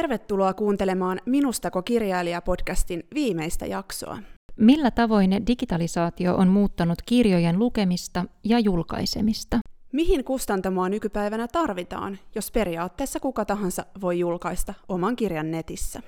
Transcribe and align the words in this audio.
Tervetuloa 0.00 0.54
kuuntelemaan 0.54 1.20
Minustako 1.26 1.82
kirjailija-podcastin 1.82 3.06
viimeistä 3.14 3.66
jaksoa. 3.66 4.18
Millä 4.56 4.90
tavoin 4.90 5.46
digitalisaatio 5.46 6.36
on 6.36 6.48
muuttanut 6.48 6.98
kirjojen 7.06 7.58
lukemista 7.58 8.24
ja 8.44 8.58
julkaisemista? 8.58 9.58
Mihin 9.92 10.24
kustantamoa 10.24 10.88
nykypäivänä 10.88 11.48
tarvitaan, 11.48 12.18
jos 12.34 12.50
periaatteessa 12.50 13.20
kuka 13.20 13.44
tahansa 13.44 13.86
voi 14.00 14.18
julkaista 14.18 14.74
oman 14.88 15.16
kirjan 15.16 15.50
netissä? 15.50 16.00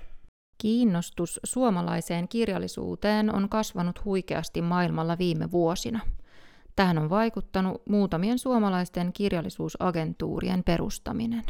Kiinnostus 0.59 1.40
suomalaiseen 1.45 2.29
kirjallisuuteen 2.29 3.34
on 3.34 3.48
kasvanut 3.48 4.04
huikeasti 4.04 4.62
maailmalla 4.62 5.18
viime 5.18 5.51
vuosina. 5.51 6.01
Tähän 6.77 6.98
on 6.98 7.10
vaikuttanut 7.10 7.82
muutamien 7.88 8.38
suomalaisten 8.38 9.12
kirjallisuusagentuurien 9.12 10.65
perustaminen. 10.65 11.43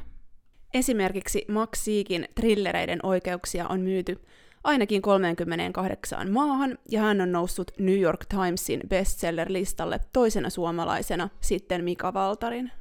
Esimerkiksi 0.74 1.44
Max 1.48 1.78
Siikin 1.78 2.28
trillereiden 2.34 2.98
oikeuksia 3.02 3.68
on 3.68 3.80
myyty 3.80 4.20
ainakin 4.64 5.02
38 5.02 6.30
maahan, 6.30 6.78
ja 6.90 7.00
hän 7.00 7.20
on 7.20 7.32
noussut 7.32 7.70
New 7.78 8.00
York 8.00 8.26
Timesin 8.28 8.80
bestseller-listalle 8.88 10.00
toisena 10.12 10.50
suomalaisena 10.50 11.28
sitten 11.40 11.84
Mika 11.84 12.14
Valtarin. 12.14 12.72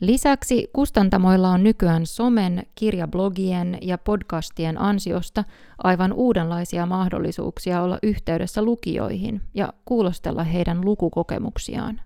Lisäksi 0.00 0.68
kustantamoilla 0.72 1.50
on 1.50 1.62
nykyään 1.62 2.06
somen, 2.06 2.62
kirjablogien 2.74 3.78
ja 3.82 3.98
podcastien 3.98 4.80
ansiosta 4.80 5.44
aivan 5.78 6.12
uudenlaisia 6.12 6.86
mahdollisuuksia 6.86 7.82
olla 7.82 7.98
yhteydessä 8.02 8.62
lukijoihin 8.62 9.40
ja 9.54 9.72
kuulostella 9.84 10.44
heidän 10.44 10.84
lukukokemuksiaan. 10.84 12.00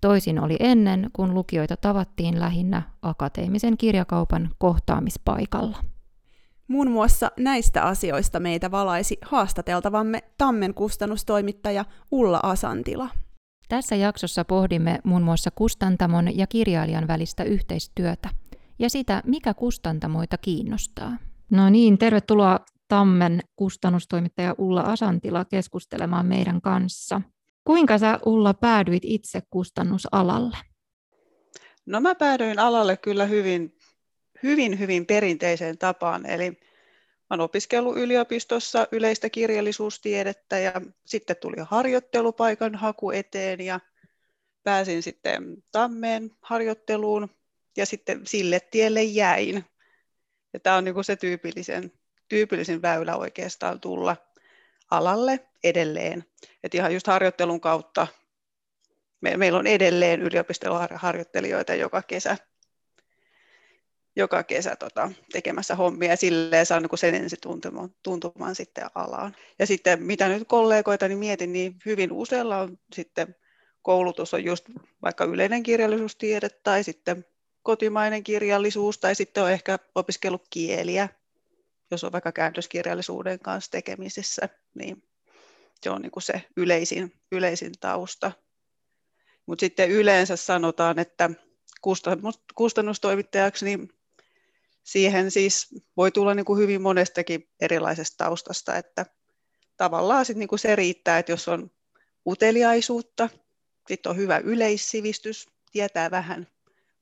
Toisin 0.00 0.40
oli 0.40 0.56
ennen, 0.60 1.10
kun 1.12 1.34
lukijoita 1.34 1.76
tavattiin 1.76 2.40
lähinnä 2.40 2.82
akateemisen 3.02 3.76
kirjakaupan 3.76 4.50
kohtaamispaikalla. 4.58 5.78
Muun 6.68 6.90
muassa 6.90 7.30
näistä 7.38 7.82
asioista 7.82 8.40
meitä 8.40 8.70
valaisi 8.70 9.18
haastateltavamme 9.22 10.22
Tammen 10.38 10.74
kustannustoimittaja 10.74 11.84
Ulla 12.10 12.40
Asantila. 12.42 13.08
Tässä 13.68 13.96
jaksossa 13.96 14.44
pohdimme 14.44 14.98
muun 15.04 15.22
muassa 15.22 15.50
kustantamon 15.54 16.38
ja 16.38 16.46
kirjailijan 16.46 17.08
välistä 17.08 17.44
yhteistyötä 17.44 18.28
ja 18.78 18.90
sitä, 18.90 19.22
mikä 19.26 19.54
kustantamoita 19.54 20.38
kiinnostaa. 20.38 21.16
No 21.50 21.70
niin, 21.70 21.98
tervetuloa 21.98 22.60
Tammen 22.88 23.40
kustannustoimittaja 23.56 24.54
Ulla 24.58 24.80
Asantila 24.80 25.44
keskustelemaan 25.44 26.26
meidän 26.26 26.60
kanssa. 26.60 27.20
Kuinka 27.68 27.98
sä 27.98 28.18
Ulla 28.26 28.54
päädyit 28.54 29.02
itse 29.06 29.42
kustannusalalle? 29.50 30.56
No 31.86 32.00
mä 32.00 32.14
päädyin 32.14 32.58
alalle 32.58 32.96
kyllä 32.96 33.26
hyvin, 33.26 33.78
hyvin, 34.42 34.78
hyvin 34.78 35.06
perinteiseen 35.06 35.78
tapaan. 35.78 36.26
Eli 36.26 36.60
olen 37.30 37.40
opiskellut 37.40 37.96
yliopistossa 37.96 38.86
yleistä 38.92 39.30
kirjallisuustiedettä 39.30 40.58
ja 40.58 40.72
sitten 41.06 41.36
tuli 41.36 41.56
harjoittelupaikan 41.60 42.74
haku 42.74 43.10
eteen 43.10 43.60
ja 43.60 43.80
pääsin 44.62 45.02
sitten 45.02 45.64
Tammeen 45.72 46.30
harjoitteluun 46.40 47.28
ja 47.76 47.86
sitten 47.86 48.26
sille 48.26 48.60
tielle 48.60 49.02
jäin. 49.02 49.64
Ja 50.52 50.60
tämä 50.60 50.76
on 50.76 50.84
niin 50.84 51.04
se 51.04 51.16
tyypillisen, 51.16 51.92
tyypillisin 52.28 52.82
väylä 52.82 53.16
oikeastaan 53.16 53.80
tulla 53.80 54.16
alalle 54.90 55.47
edelleen. 55.64 56.24
Et 56.62 56.74
ihan 56.74 56.94
just 56.94 57.06
harjoittelun 57.06 57.60
kautta 57.60 58.06
me, 59.20 59.36
meillä 59.36 59.58
on 59.58 59.66
edelleen 59.66 60.22
yliopistoharjoittelijoita 60.22 61.74
joka 61.74 62.02
kesä, 62.02 62.36
joka 64.16 64.42
kesä 64.42 64.76
tota, 64.76 65.10
tekemässä 65.32 65.74
hommia 65.74 66.10
ja 66.10 66.16
silleen 66.16 66.66
saa 66.66 66.80
niin 66.80 66.98
sen 66.98 67.14
ensin 67.14 67.38
tuntumaan, 67.42 67.94
tuntumaan 68.02 68.54
sitten 68.54 68.86
alaan. 68.94 69.36
Ja 69.58 69.66
sitten 69.66 70.02
mitä 70.02 70.28
nyt 70.28 70.48
kollegoita 70.48 71.08
niin 71.08 71.18
mietin, 71.18 71.52
niin 71.52 71.76
hyvin 71.86 72.12
usealla 72.12 72.58
on 72.58 72.78
sitten 72.94 73.34
koulutus 73.82 74.34
on 74.34 74.44
just 74.44 74.64
vaikka 75.02 75.24
yleinen 75.24 75.62
kirjallisuustiede 75.62 76.48
tai 76.48 76.84
sitten 76.84 77.24
kotimainen 77.62 78.24
kirjallisuus 78.24 78.98
tai 78.98 79.14
sitten 79.14 79.42
on 79.42 79.50
ehkä 79.50 79.78
opiskellut 79.94 80.46
kieliä, 80.50 81.08
jos 81.90 82.04
on 82.04 82.12
vaikka 82.12 82.32
käännöskirjallisuuden 82.32 83.38
kanssa 83.38 83.70
tekemisissä, 83.70 84.48
niin 84.74 85.07
se 85.82 85.90
on 85.90 86.02
niin 86.02 86.10
kuin 86.10 86.22
se 86.22 86.42
yleisin, 86.56 87.12
yleisin 87.32 87.72
tausta. 87.80 88.32
Mutta 89.46 89.60
sitten 89.60 89.90
yleensä 89.90 90.36
sanotaan, 90.36 90.98
että 90.98 91.30
kustannustoimittajaksi 92.54 93.64
niin 93.64 93.92
siihen 94.82 95.30
siis 95.30 95.68
voi 95.96 96.10
tulla 96.10 96.34
niin 96.34 96.44
kuin 96.44 96.58
hyvin 96.58 96.82
monestakin 96.82 97.48
erilaisesta 97.60 98.24
taustasta, 98.24 98.76
että 98.76 99.06
tavallaan 99.76 100.24
sit 100.24 100.36
niin 100.36 100.48
kuin 100.48 100.58
se 100.58 100.76
riittää, 100.76 101.18
että 101.18 101.32
jos 101.32 101.48
on 101.48 101.70
uteliaisuutta, 102.26 103.28
sitten 103.88 104.10
on 104.10 104.16
hyvä 104.16 104.38
yleissivistys, 104.38 105.48
tietää 105.72 106.10
vähän 106.10 106.46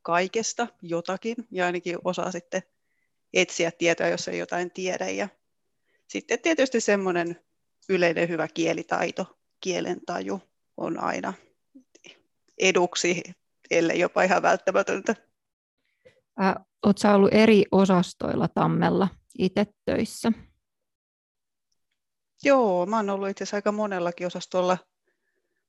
kaikesta 0.02 0.66
jotakin 0.82 1.36
ja 1.50 1.66
ainakin 1.66 1.98
osaa 2.04 2.32
sitten 2.32 2.62
etsiä 3.34 3.70
tietoa, 3.70 4.06
jos 4.06 4.28
ei 4.28 4.38
jotain 4.38 4.70
tiedä. 4.70 5.08
Ja 5.08 5.28
sitten 6.08 6.40
tietysti 6.40 6.80
semmoinen 6.80 7.40
yleinen 7.88 8.28
hyvä 8.28 8.48
kielitaito, 8.48 9.38
kielentaju 9.60 10.42
on 10.76 11.00
aina 11.00 11.32
eduksi, 12.58 13.22
ellei 13.70 14.00
jopa 14.00 14.22
ihan 14.22 14.42
välttämätöntä. 14.42 15.14
Äh, 16.42 16.54
Oletko 16.82 17.08
ollut 17.08 17.34
eri 17.34 17.64
osastoilla 17.72 18.48
Tammella 18.48 19.08
itse 19.38 19.66
töissä? 19.84 20.32
Joo, 22.42 22.86
mä 22.86 22.96
oon 22.96 23.10
ollut 23.10 23.28
itse 23.28 23.44
asiassa 23.44 23.56
aika 23.56 23.72
monellakin 23.72 24.26
osastolla. 24.26 24.78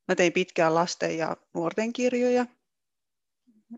Mä 0.07 0.15
tein 0.15 0.33
pitkään 0.33 0.75
lasten 0.75 1.17
ja 1.17 1.37
nuorten 1.53 1.93
kirjoja, 1.93 2.45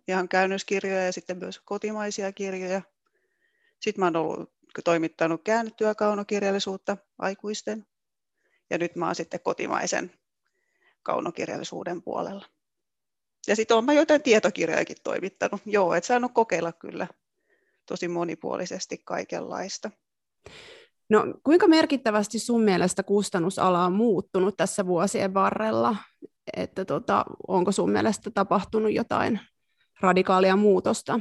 ihan 0.08 0.30
käännöskirjoja 0.30 1.06
ja 1.06 1.12
sitten 1.12 1.38
myös 1.38 1.60
kotimaisia 1.66 2.32
kirjoja. 2.32 2.82
Sitten 3.80 4.00
mä 4.00 4.06
oon 4.06 4.16
ollut 4.16 4.54
toimittanut 4.84 5.42
käännettyä 5.44 5.96
kaunokirjallisuutta 5.96 6.98
aikuisten 7.20 7.86
ja 8.70 8.78
nyt 8.78 8.96
mä 8.96 9.06
oon 9.06 9.16
sitten 9.16 9.40
kotimaisen 9.40 10.12
kaunokirjallisuuden 11.04 12.02
puolella. 12.02 12.46
Ja 13.48 13.56
sitten 13.56 13.76
olen 13.76 13.86
mä 13.86 13.94
jotain 13.94 14.24
tietokirjojakin 14.24 14.98
toimittanut. 15.04 15.62
Joo, 15.66 15.94
et 15.94 16.04
saanut 16.04 16.32
kokeilla 16.34 16.72
kyllä 16.72 17.08
tosi 17.86 18.08
monipuolisesti 18.08 19.02
kaikenlaista. 19.06 19.92
No, 21.10 21.26
kuinka 21.44 21.68
merkittävästi 21.68 22.40
sun 22.40 22.62
mielestä 22.62 23.04
kustannusala 23.04 23.86
on 23.86 23.94
muuttunut 23.94 24.58
tässä 24.58 24.86
vuosien 24.86 25.34
varrella? 25.34 25.96
Että 26.58 26.86
tota, 26.86 27.26
onko 27.48 27.72
sun 27.72 27.92
mielestä 27.92 28.32
tapahtunut 28.32 28.94
jotain 28.94 29.40
radikaalia 30.02 30.56
muutosta? 30.56 31.20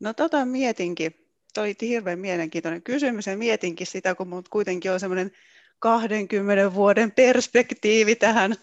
No 0.00 0.14
tota 0.14 0.44
mietinkin. 0.44 1.14
Toi 1.54 1.74
hirveän 1.80 2.18
mielenkiintoinen 2.18 2.82
kysymys 2.82 3.26
ja 3.26 3.36
mietinkin 3.36 3.86
sitä, 3.86 4.14
kun 4.14 4.28
mut 4.28 4.48
kuitenkin 4.48 4.92
on 4.92 5.00
semmoinen 5.00 5.30
20 5.82 6.74
vuoden 6.74 7.12
perspektiivi 7.12 8.16
tähän, 8.16 8.54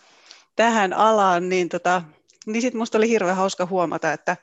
tähän 0.55 0.93
alaan, 0.93 1.49
niin, 1.49 1.69
tota, 1.69 2.01
niin 2.45 2.61
sitten 2.61 2.77
minusta 2.77 2.97
oli 2.97 3.09
hirveän 3.09 3.35
hauska 3.35 3.65
huomata, 3.65 4.13
että 4.13 4.37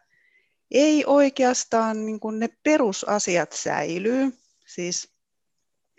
ei 0.70 1.04
oikeastaan 1.06 2.06
niin 2.06 2.20
kuin 2.20 2.38
ne 2.38 2.48
perusasiat 2.62 3.53
säilyy. 3.53 4.33
Siis 4.66 5.12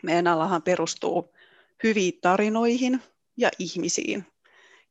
meidän 0.04 0.28
alahan 0.28 0.62
perustuu 0.62 1.36
hyviin 1.84 2.13
tarinoihin 2.22 3.01
ja 3.38 3.51
ihmisiin. 3.60 4.25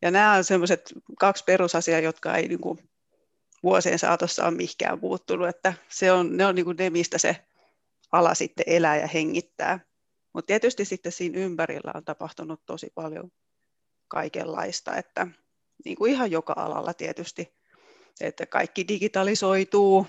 Ja 0.03 0.11
nämä 0.11 0.33
on 0.33 0.45
sellaiset 0.45 0.93
kaksi 1.19 1.45
perusasiaa, 1.45 2.01
jotka 2.01 2.37
ei 2.37 2.49
niin 2.49 2.61
kuin 2.61 2.79
vuosien 3.63 3.99
saatossa 3.99 4.45
ole 4.45 4.55
mihinkään 4.55 4.99
muuttunut. 5.03 5.49
Että 5.49 5.73
se 5.89 6.13
on, 6.13 6.37
ne 6.37 6.47
on 6.47 6.55
niin 6.55 6.65
kuin 6.65 6.77
ne, 6.77 6.91
mistä 6.91 7.19
se 7.19 7.37
ala 8.13 8.35
sitten 8.35 8.65
elää 8.67 8.97
ja 8.97 9.07
hengittää. 9.07 9.81
Mutta 10.37 10.47
tietysti 10.47 10.85
sitten 10.85 11.13
siinä 11.13 11.39
ympärillä 11.39 11.93
on 11.95 12.05
tapahtunut 12.05 12.67
tosi 12.67 12.93
paljon 12.95 13.33
kaikenlaista, 14.09 14.97
että 14.97 15.27
niin 15.85 15.97
kuin 15.97 16.13
ihan 16.13 16.31
joka 16.31 16.55
alalla 16.57 16.95
tietysti, 16.95 17.55
että 18.21 18.47
kaikki 18.47 18.89
digitalisoituu, 18.89 20.07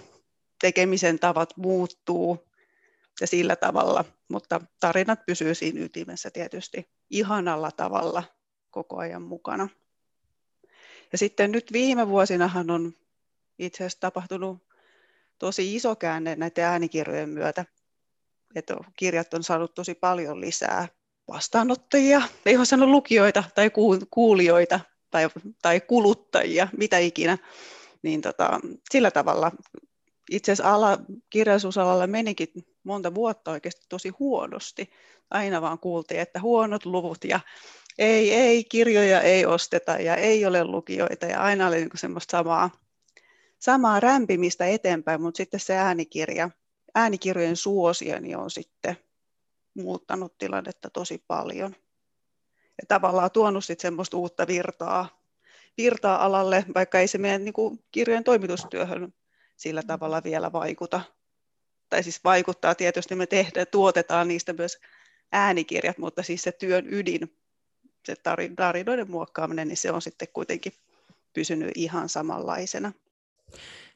tekemisen 0.61 1.19
tavat 1.19 1.57
muuttuu 1.57 2.47
ja 3.21 3.27
sillä 3.27 3.55
tavalla, 3.55 4.05
mutta 4.27 4.61
tarinat 4.79 5.25
pysyy 5.25 5.55
siinä 5.55 5.81
ytimessä 5.81 6.31
tietysti 6.31 6.89
ihanalla 7.09 7.71
tavalla 7.71 8.23
koko 8.71 8.97
ajan 8.97 9.21
mukana. 9.21 9.69
Ja 11.11 11.17
sitten 11.17 11.51
nyt 11.51 11.73
viime 11.73 12.07
vuosinahan 12.07 12.69
on 12.69 12.93
itse 13.59 13.77
asiassa 13.77 13.99
tapahtunut 13.99 14.67
tosi 15.39 15.75
iso 15.75 15.95
käänne 15.95 16.35
näiden 16.35 16.63
äänikirjojen 16.63 17.29
myötä, 17.29 17.65
että 18.55 18.75
kirjat 18.95 19.33
on 19.33 19.43
saanut 19.43 19.73
tosi 19.73 19.95
paljon 19.95 20.41
lisää 20.41 20.87
vastaanottajia, 21.27 22.21
ei 22.45 22.57
voi 22.57 22.65
sanoa 22.65 22.87
lukijoita 22.87 23.43
tai 23.55 23.71
kuulijoita 24.09 24.79
tai, 25.11 25.29
tai 25.61 25.81
kuluttajia, 25.81 26.67
mitä 26.77 26.97
ikinä. 26.97 27.37
Niin 28.01 28.21
tota, 28.21 28.59
sillä 28.91 29.11
tavalla 29.11 29.51
itse 30.31 30.51
asiassa 30.51 30.73
ala, 30.73 30.99
kirjallisuusalalla 31.29 32.07
menikin 32.07 32.47
monta 32.83 33.15
vuotta 33.15 33.51
oikeasti 33.51 33.85
tosi 33.89 34.09
huonosti. 34.09 34.89
Aina 35.29 35.61
vaan 35.61 35.79
kuultiin, 35.79 36.19
että 36.19 36.41
huonot 36.41 36.85
luvut 36.85 37.23
ja 37.23 37.39
ei, 37.97 38.33
ei, 38.33 38.63
kirjoja 38.63 39.21
ei 39.21 39.45
osteta 39.45 39.91
ja 39.91 40.15
ei 40.15 40.45
ole 40.45 40.63
lukijoita 40.63 41.25
ja 41.25 41.41
aina 41.41 41.67
oli 41.67 41.75
niin 41.75 41.89
semmoista 41.95 42.31
samaa, 42.31 42.69
samaa 43.59 43.99
rämpimistä 43.99 44.67
eteenpäin, 44.67 45.21
mutta 45.21 45.37
sitten 45.37 45.59
se 45.59 45.75
äänikirja, 45.75 46.49
äänikirjojen 46.97 47.55
suosio 47.55 48.19
niin 48.19 48.37
on 48.37 48.51
sitten 48.51 48.97
muuttanut 49.73 50.37
tilannetta 50.37 50.89
tosi 50.89 51.23
paljon. 51.27 51.75
Ja 52.81 52.83
tavallaan 52.87 53.31
tuonut 53.31 53.65
sitten 53.65 53.81
semmoista 53.81 54.17
uutta 54.17 54.47
virtaa, 54.47 55.21
virtaa 55.77 56.25
alalle, 56.25 56.65
vaikka 56.75 56.99
ei 56.99 57.07
se 57.07 57.17
meidän 57.17 57.45
niin 57.45 57.53
kuin, 57.53 57.83
kirjojen 57.91 58.23
toimitustyöhön 58.23 59.13
sillä 59.55 59.83
tavalla 59.83 60.23
vielä 60.23 60.51
vaikuta. 60.51 61.01
Tai 61.89 62.03
siis 62.03 62.23
vaikuttaa 62.23 62.75
tietysti, 62.75 63.15
me 63.15 63.27
tehdään, 63.27 63.67
tuotetaan 63.71 64.27
niistä 64.27 64.53
myös 64.53 64.77
äänikirjat, 65.31 65.97
mutta 65.97 66.23
siis 66.23 66.41
se 66.41 66.51
työn 66.51 66.93
ydin, 66.93 67.37
se 68.05 68.15
tarinoiden 68.55 69.11
muokkaaminen, 69.11 69.67
niin 69.67 69.77
se 69.77 69.91
on 69.91 70.01
sitten 70.01 70.27
kuitenkin 70.33 70.73
pysynyt 71.33 71.71
ihan 71.75 72.09
samanlaisena. 72.09 72.91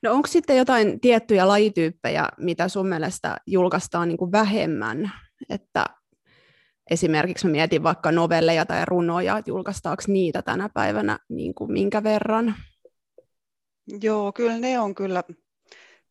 No 0.03 0.13
onko 0.13 0.27
sitten 0.27 0.57
jotain 0.57 0.99
tiettyjä 0.99 1.47
lajityyppejä, 1.47 2.29
mitä 2.37 2.67
sun 2.67 2.87
mielestä 2.87 3.37
julkaistaan 3.47 4.07
niin 4.07 4.17
kuin 4.17 4.31
vähemmän? 4.31 5.11
Että 5.49 5.85
esimerkiksi 6.89 7.47
mä 7.47 7.51
mietin 7.51 7.83
vaikka 7.83 8.11
novelleja 8.11 8.65
tai 8.65 8.85
runoja, 8.85 9.37
että 9.37 9.51
julkaistaanko 9.51 10.03
niitä 10.07 10.41
tänä 10.41 10.69
päivänä 10.73 11.19
niin 11.29 11.53
kuin 11.53 11.71
minkä 11.71 12.03
verran? 12.03 12.55
Joo, 14.01 14.31
kyllä 14.31 14.57
ne 14.57 14.79
on 14.79 14.95
kyllä 14.95 15.23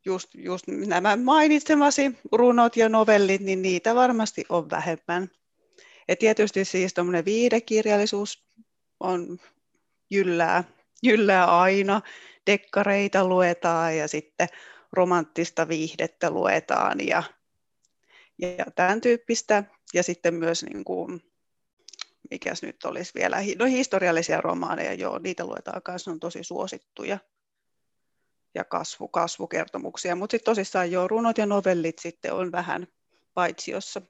just, 0.04 0.28
just 0.34 0.64
nämä 0.68 1.16
mainitsemasi 1.16 2.18
runot 2.32 2.76
ja 2.76 2.88
novellit, 2.88 3.40
niin 3.40 3.62
niitä 3.62 3.94
varmasti 3.94 4.44
on 4.48 4.70
vähemmän. 4.70 5.28
Ja 6.08 6.16
tietysti 6.16 6.64
siis 6.64 6.94
tuommoinen 6.94 7.24
viidekirjallisuus 7.24 8.44
on 9.00 9.38
jyllää, 10.10 10.64
jyllää 11.02 11.60
aina. 11.60 12.00
Dekkareita 12.46 13.24
luetaan 13.24 13.96
ja 13.96 14.08
sitten 14.08 14.48
romanttista 14.92 15.68
viihdettä 15.68 16.30
luetaan 16.30 17.06
ja, 17.06 17.22
ja 18.38 18.64
tämän 18.74 19.00
tyyppistä. 19.00 19.64
Ja 19.94 20.02
sitten 20.02 20.34
myös, 20.34 20.62
niin 20.62 20.84
kuin, 20.84 21.22
mikäs 22.30 22.62
nyt 22.62 22.84
olisi 22.84 23.12
vielä, 23.14 23.36
no 23.58 23.64
historiallisia 23.66 24.40
romaaneja, 24.40 24.94
joo, 24.94 25.18
niitä 25.18 25.44
luetaan 25.44 25.82
kanssa, 25.82 26.10
on 26.10 26.20
tosi 26.20 26.44
suosittuja 26.44 27.18
ja 28.54 28.64
kasvu, 28.64 29.08
kasvukertomuksia, 29.08 30.16
mutta 30.16 30.34
sitten 30.34 30.44
tosissaan 30.44 30.90
jo 30.90 31.08
runot 31.08 31.38
ja 31.38 31.46
novellit 31.46 31.98
sitten 31.98 32.32
on 32.32 32.52
vähän 32.52 32.86
paitsiossa. 33.34 34.02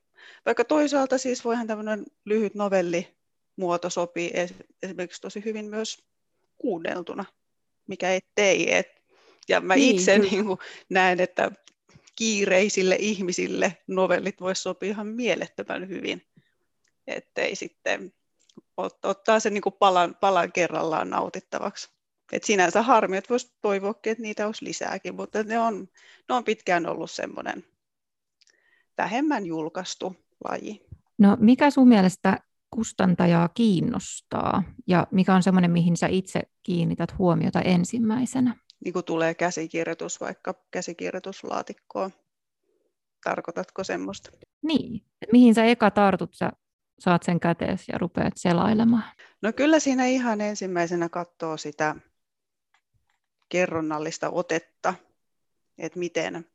Vaikka 0.47 0.65
toisaalta 0.65 1.19
siis 1.19 1.45
voihan 1.45 1.67
tämmöinen 1.67 2.05
lyhyt 2.25 2.55
novellimuoto 2.55 3.91
sopii 3.91 4.33
esimerkiksi 4.83 5.21
tosi 5.21 5.45
hyvin 5.45 5.65
myös 5.65 6.05
kuunneltuna, 6.59 7.25
mikä 7.87 8.15
ettei. 8.15 8.75
Et, 8.75 9.03
ja 9.49 9.61
mä 9.61 9.75
niin, 9.75 9.97
itse 9.97 10.19
niin 10.19 10.45
kuin 10.45 10.59
näen, 10.89 11.21
että 11.21 11.51
kiireisille 12.17 12.97
ihmisille 12.99 13.77
novellit 13.87 14.41
voisi 14.41 14.63
sopia 14.63 14.91
ihan 14.91 15.07
mielettömän 15.07 15.89
hyvin, 15.89 16.23
ettei 17.07 17.57
sitten 17.57 18.13
ottaa 19.03 19.41
sen 19.41 19.55
niin 19.55 19.63
kuin 19.63 19.75
palan, 19.79 20.17
palan 20.21 20.53
kerrallaan 20.53 21.11
nautittavaksi. 21.11 21.91
Et 22.33 22.45
sinänsä 22.45 22.83
harmi, 22.83 23.17
että 23.17 23.29
voisi 23.29 23.53
toivoakin, 23.63 24.11
että 24.11 24.23
niitä 24.23 24.47
olisi 24.47 24.65
lisääkin, 24.65 25.15
mutta 25.15 25.43
ne 25.43 25.59
on, 25.59 25.89
ne 26.29 26.35
on 26.35 26.45
pitkään 26.45 26.87
ollut 26.87 27.11
semmoinen 27.11 27.65
vähemmän 28.99 29.47
julkaistu 29.47 30.17
laji. 30.49 30.87
No 31.19 31.37
mikä 31.41 31.71
sun 31.71 31.89
mielestä 31.89 32.39
kustantajaa 32.71 33.49
kiinnostaa 33.49 34.63
ja 34.87 35.07
mikä 35.11 35.35
on 35.35 35.43
semmoinen, 35.43 35.71
mihin 35.71 35.97
sä 35.97 36.07
itse 36.07 36.43
kiinnität 36.63 37.19
huomiota 37.19 37.61
ensimmäisenä? 37.61 38.57
Niin 38.85 38.93
kuin 38.93 39.05
tulee 39.05 39.35
käsikirjoitus 39.35 40.21
vaikka 40.21 40.55
käsikirjoituslaatikkoon. 40.71 42.11
Tarkoitatko 43.25 43.85
semmoista? 43.85 44.31
Niin. 44.63 45.05
Mihin 45.33 45.55
sä 45.55 45.65
eka 45.65 45.91
tartut, 45.91 46.35
sä 46.35 46.53
saat 46.99 47.23
sen 47.23 47.41
kätees 47.41 47.89
ja 47.89 47.99
rupeat 47.99 48.33
selailemaan? 48.37 49.05
No 49.43 49.53
kyllä 49.53 49.81
siinä 49.81 50.07
ihan 50.07 50.41
ensimmäisenä 50.41 51.09
katsoo 51.09 51.57
sitä 51.57 51.97
kerronnallista 53.49 54.31
otetta, 54.31 54.95
että 55.79 55.99
miten, 55.99 56.47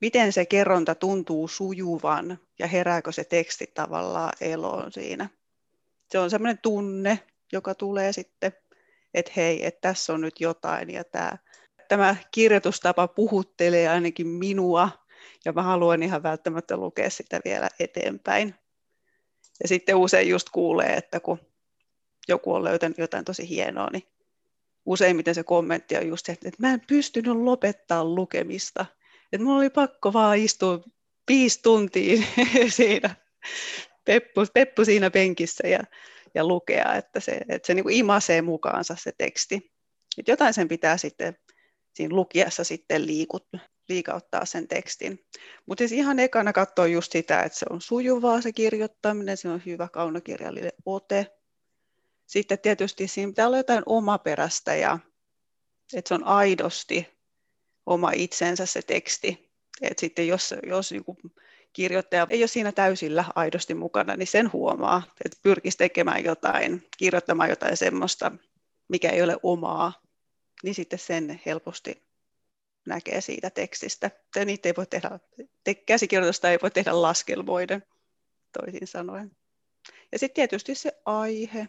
miten 0.00 0.32
se 0.32 0.46
kerronta 0.46 0.94
tuntuu 0.94 1.48
sujuvan 1.48 2.38
ja 2.58 2.66
herääkö 2.66 3.12
se 3.12 3.24
teksti 3.24 3.70
tavallaan 3.74 4.32
eloon 4.40 4.92
siinä. 4.92 5.28
Se 6.10 6.18
on 6.18 6.30
semmoinen 6.30 6.58
tunne, 6.58 7.18
joka 7.52 7.74
tulee 7.74 8.12
sitten, 8.12 8.52
että 9.14 9.32
hei, 9.36 9.66
että 9.66 9.80
tässä 9.80 10.12
on 10.12 10.20
nyt 10.20 10.40
jotain 10.40 10.90
ja 10.90 11.04
tämä, 11.04 11.38
tämä 11.88 12.16
kirjoitustapa 12.30 13.08
puhuttelee 13.08 13.88
ainakin 13.88 14.26
minua 14.26 14.88
ja 15.44 15.52
mä 15.52 15.62
haluan 15.62 16.02
ihan 16.02 16.22
välttämättä 16.22 16.76
lukea 16.76 17.10
sitä 17.10 17.40
vielä 17.44 17.68
eteenpäin. 17.78 18.54
Ja 19.62 19.68
sitten 19.68 19.96
usein 19.96 20.28
just 20.28 20.50
kuulee, 20.50 20.94
että 20.94 21.20
kun 21.20 21.38
joku 22.28 22.54
on 22.54 22.64
löytänyt 22.64 22.98
jotain 22.98 23.24
tosi 23.24 23.48
hienoa, 23.48 23.88
niin 23.92 24.02
useimmiten 24.86 25.34
se 25.34 25.42
kommentti 25.42 25.96
on 25.96 26.08
just 26.08 26.26
se, 26.26 26.32
että 26.32 26.50
mä 26.58 26.72
en 26.72 26.82
pystynyt 26.86 27.36
lopettaa 27.36 28.04
lukemista. 28.04 28.86
Että 29.32 29.44
mulla 29.44 29.58
oli 29.58 29.70
pakko 29.70 30.12
vaan 30.12 30.38
istua 30.38 30.80
viisi 31.28 31.62
tuntia 31.62 32.22
siinä, 32.68 33.16
peppu, 34.04 34.40
peppu 34.54 34.84
siinä 34.84 35.10
penkissä 35.10 35.68
ja, 35.68 35.80
ja 36.34 36.44
lukea, 36.46 36.94
että 36.94 37.20
se, 37.20 37.40
että 37.48 37.66
se 37.66 37.74
niin 37.74 37.84
kuin 37.84 37.96
imasee 37.96 38.42
mukaansa 38.42 38.96
se 38.98 39.12
teksti. 39.18 39.72
Että 40.18 40.32
jotain 40.32 40.54
sen 40.54 40.68
pitää 40.68 40.96
sitten 40.96 41.36
siinä 41.94 42.14
lukiessa 42.14 42.64
sitten 42.64 43.06
liikut, 43.06 43.48
liikauttaa 43.88 44.44
sen 44.44 44.68
tekstin. 44.68 45.26
Mutta 45.66 45.80
siis 45.82 45.92
ihan 45.92 46.18
ekana 46.18 46.52
katsoa 46.52 46.86
just 46.86 47.12
sitä, 47.12 47.42
että 47.42 47.58
se 47.58 47.66
on 47.70 47.80
sujuvaa 47.80 48.40
se 48.40 48.52
kirjoittaminen, 48.52 49.36
se 49.36 49.48
on 49.48 49.62
hyvä 49.66 49.88
kaunokirjallinen 49.88 50.72
ote, 50.86 51.26
sitten 52.26 52.58
tietysti 52.58 53.08
siinä 53.08 53.30
pitää 53.30 53.46
olla 53.46 53.56
jotain 53.56 53.82
omaperäistä 53.86 54.74
ja 54.74 54.98
että 55.94 56.08
se 56.08 56.14
on 56.14 56.24
aidosti 56.24 57.19
oma 57.86 58.10
itsensä 58.14 58.66
se 58.66 58.82
teksti. 58.82 59.50
Et 59.82 59.98
sitten 59.98 60.28
jos, 60.28 60.54
jos 60.66 60.92
niin 60.92 61.04
kirjoittaja 61.72 62.26
ei 62.30 62.42
ole 62.42 62.48
siinä 62.48 62.72
täysillä 62.72 63.24
aidosti 63.34 63.74
mukana, 63.74 64.16
niin 64.16 64.26
sen 64.26 64.52
huomaa, 64.52 65.02
että 65.24 65.38
pyrkisi 65.42 65.78
tekemään 65.78 66.24
jotain, 66.24 66.88
kirjoittamaan 66.98 67.50
jotain 67.50 67.76
semmoista, 67.76 68.32
mikä 68.88 69.10
ei 69.10 69.22
ole 69.22 69.36
omaa, 69.42 70.02
niin 70.62 70.74
sitten 70.74 70.98
sen 70.98 71.40
helposti 71.46 72.02
näkee 72.86 73.20
siitä 73.20 73.50
tekstistä. 73.50 74.10
Ja 74.36 74.44
niitä 74.44 74.68
ei 74.68 74.74
voi 74.76 74.86
tehdä, 74.86 75.18
te, 75.64 75.74
käsikirjoitusta 75.74 76.50
ei 76.50 76.58
voi 76.62 76.70
tehdä 76.70 77.02
laskelmoiden, 77.02 77.82
toisin 78.58 78.86
sanoen. 78.86 79.36
Ja 80.12 80.18
sitten 80.18 80.34
tietysti 80.34 80.74
se 80.74 80.92
aihe, 81.04 81.68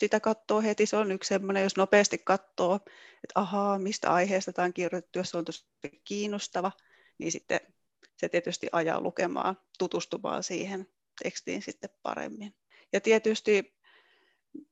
sitä 0.00 0.20
katsoo 0.20 0.62
heti, 0.62 0.86
se 0.86 0.96
on 0.96 1.12
yksi 1.12 1.28
semmoinen, 1.28 1.62
jos 1.62 1.76
nopeasti 1.76 2.18
katsoo, 2.18 2.74
että 3.24 3.40
ahaa, 3.40 3.78
mistä 3.78 4.10
aiheesta 4.10 4.52
tämä 4.52 4.66
on 4.66 4.72
kirjoitettu, 4.72 5.18
jos 5.18 5.30
se 5.30 5.36
on 5.36 5.44
tosi 5.44 5.64
kiinnostava, 6.04 6.72
niin 7.18 7.32
sitten 7.32 7.60
se 8.16 8.28
tietysti 8.28 8.68
ajaa 8.72 9.00
lukemaan, 9.00 9.58
tutustumaan 9.78 10.42
siihen 10.42 10.86
tekstiin 11.22 11.62
sitten 11.62 11.90
paremmin. 12.02 12.54
Ja 12.92 13.00
tietysti 13.00 13.74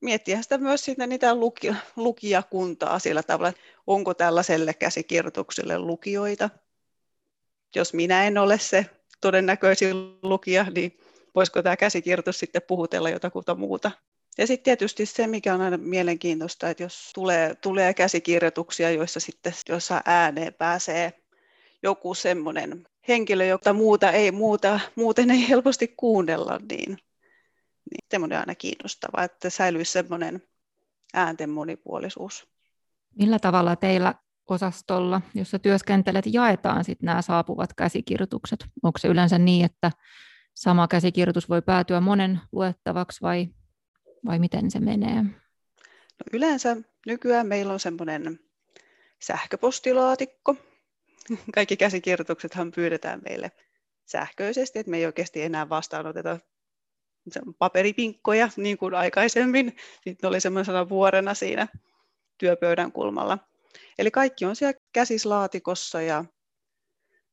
miettiä 0.01 0.41
sitä 0.41 0.57
myös 0.57 0.85
sitten 0.85 1.09
niitä 1.09 1.35
luki, 1.35 1.75
lukijakuntaa 1.95 2.99
sillä 2.99 3.23
tavalla, 3.23 3.49
että 3.49 3.61
onko 3.87 4.13
tällaiselle 4.13 4.73
käsikirjoitukselle 4.73 5.79
lukijoita. 5.79 6.49
Jos 7.75 7.93
minä 7.93 8.27
en 8.27 8.37
ole 8.37 8.59
se 8.59 8.85
todennäköisin 9.21 9.95
lukija, 10.21 10.65
niin 10.75 10.97
voisiko 11.35 11.61
tämä 11.61 11.77
käsikirjoitus 11.77 12.39
sitten 12.39 12.61
puhutella 12.67 13.09
jotakuta 13.09 13.55
muuta 13.55 13.91
ja 14.37 14.47
sitten 14.47 14.63
tietysti 14.63 15.05
se, 15.05 15.27
mikä 15.27 15.53
on 15.53 15.61
aina 15.61 15.77
mielenkiintoista, 15.77 16.69
että 16.69 16.83
jos 16.83 17.11
tulee, 17.13 17.55
tulee 17.55 17.93
käsikirjoituksia, 17.93 18.91
joissa 18.91 19.19
sitten 19.19 19.53
jossa 19.69 20.01
ääneen 20.05 20.53
pääsee 20.53 21.13
joku 21.83 22.13
semmoinen 22.13 22.87
henkilö, 23.07 23.45
jota 23.45 23.73
muuta 23.73 24.11
ei 24.11 24.31
muuta, 24.31 24.79
muuten 24.95 25.31
ei 25.31 25.49
helposti 25.49 25.87
kuunnella, 25.87 26.59
niin, 26.71 26.89
niin 27.91 28.05
semmoinen 28.09 28.39
aina 28.39 28.55
kiinnostava, 28.55 29.23
että 29.23 29.49
säilyisi 29.49 29.91
semmoinen 29.91 30.43
äänten 31.13 31.49
monipuolisuus. 31.49 32.47
Millä 33.19 33.39
tavalla 33.39 33.75
teillä 33.75 34.15
osastolla, 34.49 35.21
jossa 35.35 35.59
työskentelet, 35.59 36.25
jaetaan 36.27 36.83
sitten 36.83 37.05
nämä 37.05 37.21
saapuvat 37.21 37.73
käsikirjoitukset? 37.73 38.65
Onko 38.83 38.99
se 38.99 39.07
yleensä 39.07 39.37
niin, 39.37 39.65
että 39.65 39.91
sama 40.53 40.87
käsikirjoitus 40.87 41.49
voi 41.49 41.61
päätyä 41.61 42.01
monen 42.01 42.41
luettavaksi 42.51 43.21
vai 43.21 43.47
vai 44.25 44.39
miten 44.39 44.71
se 44.71 44.79
menee? 44.79 45.23
No 45.23 46.25
yleensä 46.33 46.77
nykyään 47.05 47.47
meillä 47.47 47.73
on 47.73 47.79
semmoinen 47.79 48.39
sähköpostilaatikko. 49.19 50.55
Kaikki 51.55 51.77
käsikirjoituksethan 51.77 52.71
pyydetään 52.71 53.21
meille 53.29 53.51
sähköisesti, 54.05 54.79
että 54.79 54.89
me 54.89 54.97
ei 54.97 55.05
oikeasti 55.05 55.41
enää 55.41 55.69
vastaanoteta 55.69 56.39
paperipinkkoja 57.59 58.49
niin 58.57 58.77
kuin 58.77 58.93
aikaisemmin. 58.93 59.75
Sitten 60.03 60.27
oli 60.27 60.39
semmoisena 60.39 60.89
vuorena 60.89 61.33
siinä 61.33 61.67
työpöydän 62.37 62.91
kulmalla. 62.91 63.37
Eli 63.97 64.11
kaikki 64.11 64.45
on 64.45 64.55
siellä 64.55 64.79
käsislaatikossa 64.93 66.01
ja 66.01 66.25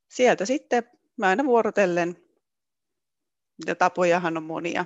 sieltä 0.08 0.46
sitten 0.46 0.82
mä 1.16 1.28
aina 1.28 1.44
vuorotellen, 1.44 2.16
ja 3.66 3.74
tapojahan 3.74 4.36
on 4.36 4.42
monia, 4.42 4.84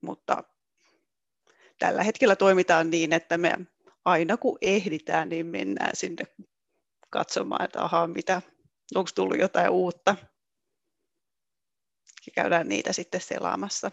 mutta 0.00 0.44
tällä 1.80 2.02
hetkellä 2.02 2.36
toimitaan 2.36 2.90
niin, 2.90 3.12
että 3.12 3.38
me 3.38 3.58
aina 4.04 4.36
kun 4.36 4.58
ehditään, 4.60 5.28
niin 5.28 5.46
mennään 5.46 5.96
sinne 5.96 6.24
katsomaan, 7.10 7.64
että 7.64 7.82
ahaa, 7.82 8.06
mitä, 8.06 8.42
onko 8.94 9.10
tullut 9.14 9.38
jotain 9.38 9.70
uutta. 9.70 10.16
Ja 12.26 12.32
käydään 12.34 12.68
niitä 12.68 12.92
sitten 12.92 13.20
selaamassa. 13.20 13.90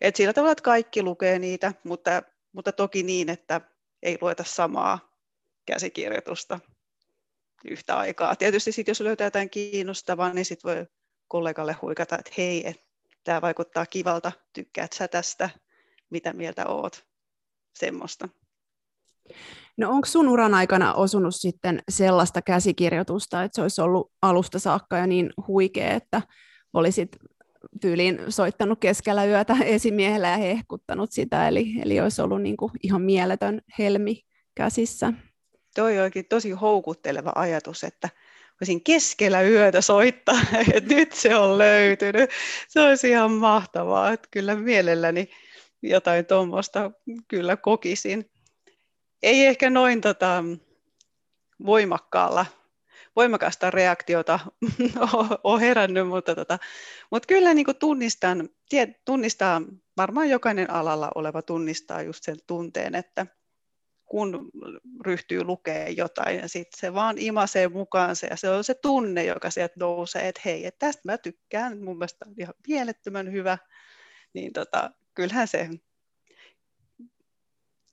Et 0.00 0.16
sillä 0.16 0.32
tavalla, 0.32 0.52
että 0.52 0.62
kaikki 0.62 1.02
lukee 1.02 1.38
niitä, 1.38 1.72
mutta, 1.84 2.22
mutta 2.52 2.72
toki 2.72 3.02
niin, 3.02 3.28
että 3.28 3.60
ei 4.02 4.18
lueta 4.20 4.44
samaa 4.44 5.18
käsikirjoitusta 5.66 6.60
yhtä 7.70 7.96
aikaa. 7.96 8.36
Tietysti 8.36 8.72
sitten 8.72 8.90
jos 8.90 9.00
löytää 9.00 9.26
jotain 9.26 9.50
kiinnostavaa, 9.50 10.32
niin 10.32 10.44
sitten 10.44 10.76
voi 10.76 10.86
kollegalle 11.28 11.76
huikata, 11.82 12.18
että 12.18 12.30
hei, 12.38 12.68
et, 12.68 12.86
tämä 13.24 13.42
vaikuttaa 13.42 13.86
kivalta, 13.86 14.32
tykkäät 14.52 14.92
sä 14.92 15.08
tästä, 15.08 15.50
mitä 16.10 16.32
mieltä 16.32 16.66
oot, 16.66 17.06
semmoista. 17.78 18.28
No 19.76 19.90
onko 19.90 20.06
sun 20.06 20.28
uran 20.28 20.54
aikana 20.54 20.94
osunut 20.94 21.34
sitten 21.34 21.82
sellaista 21.88 22.42
käsikirjoitusta, 22.42 23.42
että 23.42 23.56
se 23.56 23.62
olisi 23.62 23.80
ollut 23.80 24.12
alusta 24.22 24.58
saakka 24.58 24.98
ja 24.98 25.06
niin 25.06 25.32
huikea, 25.46 25.90
että 25.90 26.22
olisit 26.72 27.16
tyyliin 27.80 28.18
soittanut 28.28 28.80
keskellä 28.80 29.24
yötä 29.24 29.56
esimiehellä 29.64 30.28
ja 30.28 30.36
hehkuttanut 30.36 31.12
sitä, 31.12 31.48
eli, 31.48 31.74
eli 31.82 32.00
olisi 32.00 32.22
ollut 32.22 32.42
niin 32.42 32.56
kuin 32.56 32.72
ihan 32.82 33.02
mieletön 33.02 33.60
helmi 33.78 34.22
käsissä. 34.54 35.12
Toi 35.74 36.00
onkin 36.00 36.24
tosi 36.28 36.50
houkutteleva 36.50 37.32
ajatus, 37.34 37.84
että 37.84 38.08
voisin 38.60 38.84
keskellä 38.84 39.42
yötä 39.42 39.80
soittaa, 39.80 40.40
että 40.74 40.94
nyt 40.94 41.12
se 41.12 41.36
on 41.36 41.58
löytynyt. 41.58 42.30
Se 42.68 42.80
olisi 42.80 43.08
ihan 43.08 43.32
mahtavaa, 43.32 44.12
että 44.12 44.28
kyllä 44.30 44.54
mielelläni 44.54 45.30
jotain 45.82 46.26
tuommoista 46.26 46.90
kyllä 47.28 47.56
kokisin. 47.56 48.30
Ei 49.22 49.46
ehkä 49.46 49.70
noin 49.70 50.00
tota, 50.00 50.44
voimakkaalla 51.66 52.46
voimakasta 53.16 53.70
reaktiota 53.70 54.40
ole 55.44 55.60
herännyt, 55.60 56.08
mutta, 56.08 56.34
tota, 56.34 56.58
mutta 57.10 57.26
kyllä 57.26 57.54
niin 57.54 57.64
kuin 57.64 57.76
tunnistan, 57.76 58.48
tie, 58.68 58.94
tunnistaa, 59.04 59.62
varmaan 59.96 60.30
jokainen 60.30 60.70
alalla 60.70 61.10
oleva 61.14 61.42
tunnistaa 61.42 62.02
just 62.02 62.24
sen 62.24 62.36
tunteen, 62.46 62.94
että 62.94 63.26
kun 64.06 64.50
ryhtyy 65.06 65.44
lukemaan 65.44 65.96
jotain 65.96 66.36
ja 66.36 66.48
sitten 66.48 66.80
se 66.80 66.94
vaan 66.94 67.18
imasee 67.18 67.68
mukaansa 67.68 68.26
ja 68.26 68.36
se 68.36 68.50
on 68.50 68.64
se 68.64 68.74
tunne, 68.74 69.24
joka 69.24 69.50
sieltä 69.50 69.74
nousee, 69.78 70.28
että 70.28 70.40
hei, 70.44 70.66
että 70.66 70.86
tästä 70.86 71.02
mä 71.04 71.18
tykkään, 71.18 71.82
mun 71.82 71.98
mielestä 71.98 72.24
on 72.28 72.34
ihan 72.38 72.54
mielettömän 72.68 73.32
hyvä, 73.32 73.58
niin 74.32 74.52
tota, 74.52 74.90
kyllähän 75.16 75.48
se, 75.48 75.70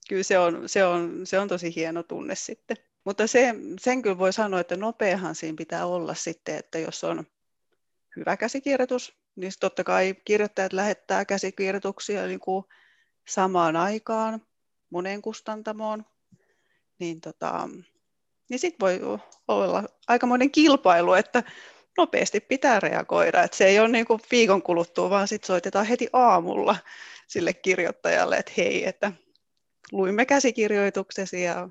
kyllä 0.08 0.22
se 0.22 0.38
on, 0.38 0.68
se 0.68 0.84
on, 0.84 1.20
se 1.26 1.38
on 1.38 1.48
tosi 1.48 1.74
hieno 1.74 2.02
tunne 2.02 2.34
sitten. 2.34 2.76
Mutta 3.04 3.26
se, 3.26 3.54
sen 3.80 4.02
kyllä 4.02 4.18
voi 4.18 4.32
sanoa, 4.32 4.60
että 4.60 4.76
nopeahan 4.76 5.34
siinä 5.34 5.56
pitää 5.56 5.86
olla 5.86 6.14
sitten, 6.14 6.56
että 6.56 6.78
jos 6.78 7.04
on 7.04 7.24
hyvä 8.16 8.36
käsikirjoitus, 8.36 9.16
niin 9.36 9.52
totta 9.60 9.84
kai 9.84 10.14
kirjoittajat 10.24 10.72
lähettää 10.72 11.24
käsikirjoituksia 11.24 12.26
niin 12.26 12.40
kuin 12.40 12.64
samaan 13.28 13.76
aikaan 13.76 14.46
moneen 14.90 15.22
kustantamoon, 15.22 16.04
niin, 16.98 17.20
tota, 17.20 17.68
niin 18.48 18.58
sitten 18.58 18.86
voi 18.86 19.00
olla 19.48 19.84
aikamoinen 20.08 20.50
kilpailu, 20.50 21.12
että 21.14 21.42
nopeasti 21.96 22.40
pitää 22.40 22.80
reagoida. 22.80 23.42
Että 23.42 23.56
se 23.56 23.66
ei 23.66 23.78
ole 23.78 23.88
niin 23.88 24.06
kuin 24.06 24.20
viikon 24.30 24.62
kuluttua, 24.62 25.10
vaan 25.10 25.28
sitten 25.28 25.46
soitetaan 25.46 25.86
heti 25.86 26.08
aamulla 26.12 26.76
sille 27.26 27.52
kirjoittajalle, 27.52 28.36
että 28.36 28.52
hei, 28.56 28.88
että 28.88 29.12
luimme 29.92 30.26
käsikirjoituksesi 30.26 31.42
ja 31.42 31.68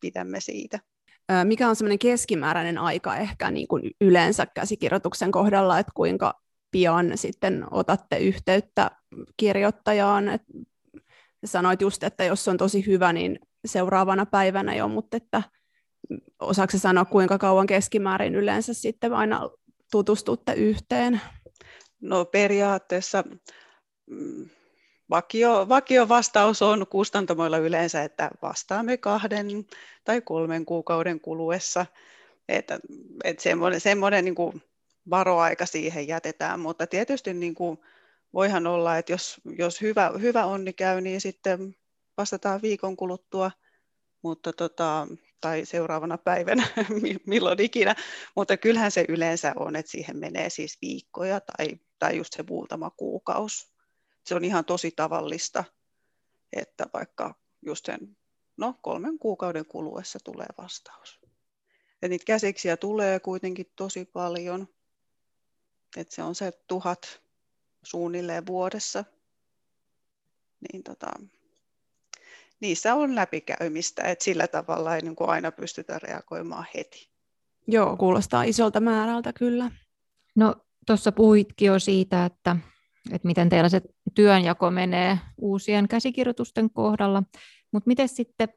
pidämme 0.00 0.40
siitä. 0.40 0.78
Mikä 1.44 1.68
on 1.68 1.76
semmoinen 1.76 1.98
keskimääräinen 1.98 2.78
aika 2.78 3.16
ehkä 3.16 3.50
niin 3.50 3.68
kuin 3.68 3.82
yleensä 4.00 4.46
käsikirjoituksen 4.46 5.32
kohdalla, 5.32 5.78
että 5.78 5.92
kuinka 5.94 6.40
pian 6.70 7.12
sitten 7.14 7.66
otatte 7.70 8.18
yhteyttä 8.18 8.90
kirjoittajaan? 9.36 10.28
Et 10.28 10.42
sanoit 11.44 11.80
just, 11.80 12.02
että 12.02 12.24
jos 12.24 12.48
on 12.48 12.56
tosi 12.56 12.86
hyvä, 12.86 13.12
niin 13.12 13.38
seuraavana 13.66 14.26
päivänä 14.26 14.74
jo, 14.74 14.88
mutta 14.88 15.16
että 15.16 15.42
osaako 16.40 16.78
sanoa, 16.78 17.04
kuinka 17.04 17.38
kauan 17.38 17.66
keskimäärin 17.66 18.34
yleensä 18.34 18.74
sitten 18.74 19.12
aina 19.12 19.50
tutustutte 19.90 20.52
yhteen? 20.52 21.20
No 22.00 22.24
periaatteessa 22.24 23.24
mm, 24.06 24.48
vakio, 25.10 25.68
vakio 25.68 26.08
vastaus 26.08 26.62
on 26.62 26.86
kustantamoilla 26.86 27.58
yleensä, 27.58 28.02
että 28.02 28.30
vastaamme 28.42 28.96
kahden 28.96 29.66
tai 30.04 30.20
kolmen 30.20 30.64
kuukauden 30.64 31.20
kuluessa. 31.20 31.86
Että, 32.48 32.80
että 33.24 33.42
semmoinen, 33.42 33.80
semmoinen 33.80 34.24
niin 34.24 34.34
kuin 34.34 34.62
varoaika 35.10 35.66
siihen 35.66 36.08
jätetään, 36.08 36.60
mutta 36.60 36.86
tietysti 36.86 37.34
niin 37.34 37.54
kuin 37.54 37.78
voihan 38.34 38.66
olla, 38.66 38.98
että 38.98 39.12
jos, 39.12 39.40
jos 39.58 39.80
hyvä, 39.80 40.12
hyvä 40.20 40.44
onni 40.44 40.72
käy, 40.72 41.00
niin 41.00 41.20
sitten 41.20 41.76
vastataan 42.16 42.62
viikon 42.62 42.96
kuluttua, 42.96 43.50
mutta 44.22 44.52
tota, 44.52 45.06
tai 45.40 45.64
seuraavana 45.64 46.18
päivänä, 46.18 46.66
milloin 47.26 47.60
ikinä, 47.60 47.94
mutta 48.36 48.56
kyllähän 48.56 48.90
se 48.90 49.04
yleensä 49.08 49.52
on, 49.56 49.76
että 49.76 49.92
siihen 49.92 50.18
menee 50.18 50.50
siis 50.50 50.78
viikkoja 50.82 51.40
tai, 51.40 51.68
tai 51.98 52.16
just 52.16 52.32
se 52.32 52.44
muutama 52.48 52.90
kuukausi 52.90 53.78
se 54.28 54.34
on 54.34 54.44
ihan 54.44 54.64
tosi 54.64 54.90
tavallista, 54.90 55.64
että 56.52 56.86
vaikka 56.94 57.34
just 57.62 57.86
sen 57.86 58.16
no, 58.56 58.74
kolmen 58.82 59.18
kuukauden 59.18 59.66
kuluessa 59.66 60.18
tulee 60.24 60.46
vastaus. 60.58 61.20
Ja 62.02 62.08
niitä 62.08 62.24
käsiksiä 62.24 62.76
tulee 62.76 63.20
kuitenkin 63.20 63.72
tosi 63.76 64.04
paljon. 64.04 64.68
että 65.96 66.14
se 66.14 66.22
on 66.22 66.34
se 66.34 66.52
tuhat 66.66 67.20
suunnilleen 67.82 68.46
vuodessa. 68.46 69.04
Niin 70.60 70.82
tota, 70.82 71.10
niissä 72.60 72.94
on 72.94 73.14
läpikäymistä, 73.14 74.02
että 74.02 74.24
sillä 74.24 74.46
tavalla 74.46 74.96
ei 74.96 75.02
niin 75.02 75.16
kuin 75.16 75.30
aina 75.30 75.52
pystytä 75.52 75.98
reagoimaan 75.98 76.66
heti. 76.74 77.10
Joo, 77.66 77.96
kuulostaa 77.96 78.42
isolta 78.42 78.80
määrältä 78.80 79.32
kyllä. 79.32 79.70
No 80.34 80.54
tuossa 80.86 81.12
puhuitkin 81.12 81.66
jo 81.66 81.78
siitä, 81.78 82.24
että 82.24 82.56
että 83.12 83.28
miten 83.28 83.48
teillä 83.48 83.68
se 83.68 83.82
työnjako 84.14 84.70
menee 84.70 85.18
uusien 85.36 85.88
käsikirjoitusten 85.88 86.70
kohdalla. 86.70 87.22
Mutta 87.72 87.88
miten 87.88 88.08
sitten, 88.08 88.48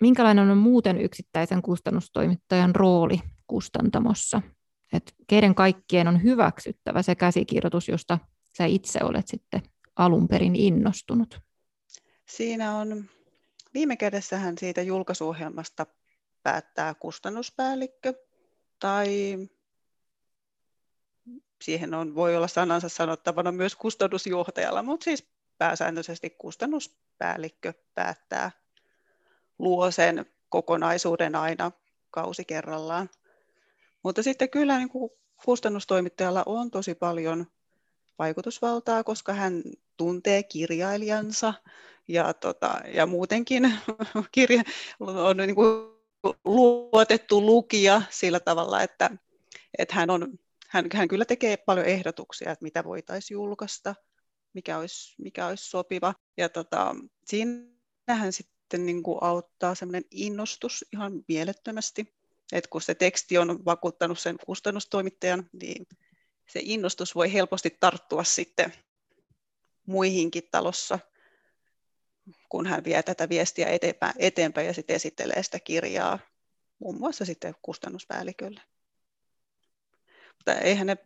minkälainen 0.00 0.50
on 0.50 0.58
muuten 0.58 1.00
yksittäisen 1.00 1.62
kustannustoimittajan 1.62 2.74
rooli 2.74 3.20
kustantamossa? 3.46 4.42
Et 4.92 5.14
keiden 5.26 5.54
kaikkien 5.54 6.08
on 6.08 6.22
hyväksyttävä 6.22 7.02
se 7.02 7.14
käsikirjoitus, 7.14 7.88
josta 7.88 8.18
sä 8.58 8.64
itse 8.64 9.04
olet 9.04 9.28
sitten 9.28 9.62
alun 9.96 10.28
perin 10.28 10.56
innostunut? 10.56 11.40
Siinä 12.28 12.76
on 12.76 13.04
viime 13.74 13.96
kädessähän 13.96 14.58
siitä 14.58 14.82
julkaisuohjelmasta 14.82 15.86
päättää 16.42 16.94
kustannuspäällikkö 16.94 18.14
tai 18.78 19.38
siihen 21.62 21.94
on, 21.94 22.14
voi 22.14 22.36
olla 22.36 22.48
sanansa 22.48 22.88
sanottavana 22.88 23.52
myös 23.52 23.76
kustannusjohtajalla, 23.76 24.82
mutta 24.82 25.04
siis 25.04 25.26
pääsääntöisesti 25.58 26.30
kustannuspäällikkö 26.30 27.74
päättää, 27.94 28.50
luo 29.58 29.90
sen 29.90 30.26
kokonaisuuden 30.48 31.34
aina 31.34 31.72
kausi 32.10 32.44
kerrallaan. 32.44 33.10
Mutta 34.02 34.22
sitten 34.22 34.50
kyllä 34.50 34.78
niin 34.78 34.88
kuin 34.88 35.10
kustannustoimittajalla 35.44 36.42
on 36.46 36.70
tosi 36.70 36.94
paljon 36.94 37.46
vaikutusvaltaa, 38.18 39.04
koska 39.04 39.32
hän 39.32 39.62
tuntee 39.96 40.42
kirjailijansa 40.42 41.54
ja, 42.08 42.34
tota, 42.34 42.80
ja 42.94 43.06
muutenkin 43.06 43.78
kirja 44.32 44.62
on 45.00 45.36
niin 45.36 45.54
kuin 45.54 45.92
luotettu 46.44 47.46
lukija 47.46 48.02
sillä 48.10 48.40
tavalla, 48.40 48.82
että, 48.82 49.10
että 49.78 49.94
hän 49.94 50.10
on 50.10 50.38
hän, 50.72 50.86
hän 50.92 51.08
kyllä 51.08 51.24
tekee 51.24 51.56
paljon 51.56 51.86
ehdotuksia, 51.86 52.52
että 52.52 52.62
mitä 52.62 52.84
voitaisiin 52.84 53.34
julkaista, 53.34 53.94
mikä 54.52 54.78
olisi, 54.78 55.14
mikä 55.18 55.46
olisi 55.46 55.70
sopiva. 55.70 56.14
Ja 56.36 56.48
tota, 56.48 56.94
siinähän 57.24 58.32
sitten 58.32 58.86
niin 58.86 59.02
kuin 59.02 59.18
auttaa 59.20 59.74
semmoinen 59.74 60.04
innostus 60.10 60.84
ihan 60.92 61.24
mielettömästi, 61.28 62.14
että 62.52 62.70
kun 62.70 62.82
se 62.82 62.94
teksti 62.94 63.38
on 63.38 63.64
vakuuttanut 63.64 64.18
sen 64.18 64.36
kustannustoimittajan, 64.46 65.50
niin 65.52 65.86
se 66.48 66.60
innostus 66.62 67.14
voi 67.14 67.32
helposti 67.32 67.76
tarttua 67.80 68.24
sitten 68.24 68.72
muihinkin 69.86 70.42
talossa, 70.50 70.98
kun 72.48 72.66
hän 72.66 72.84
vie 72.84 73.02
tätä 73.02 73.28
viestiä 73.28 73.66
eteenpäin, 73.66 74.14
eteenpäin 74.18 74.66
ja 74.66 74.74
sitten 74.74 74.96
esittelee 74.96 75.42
sitä 75.42 75.60
kirjaa 75.60 76.18
muun 76.78 76.98
muassa 76.98 77.24
sitten 77.24 77.54
kustannuspäällikölle. 77.62 78.60
Mutta 80.36 80.54
eihän 80.54 80.86
ne 80.86 80.96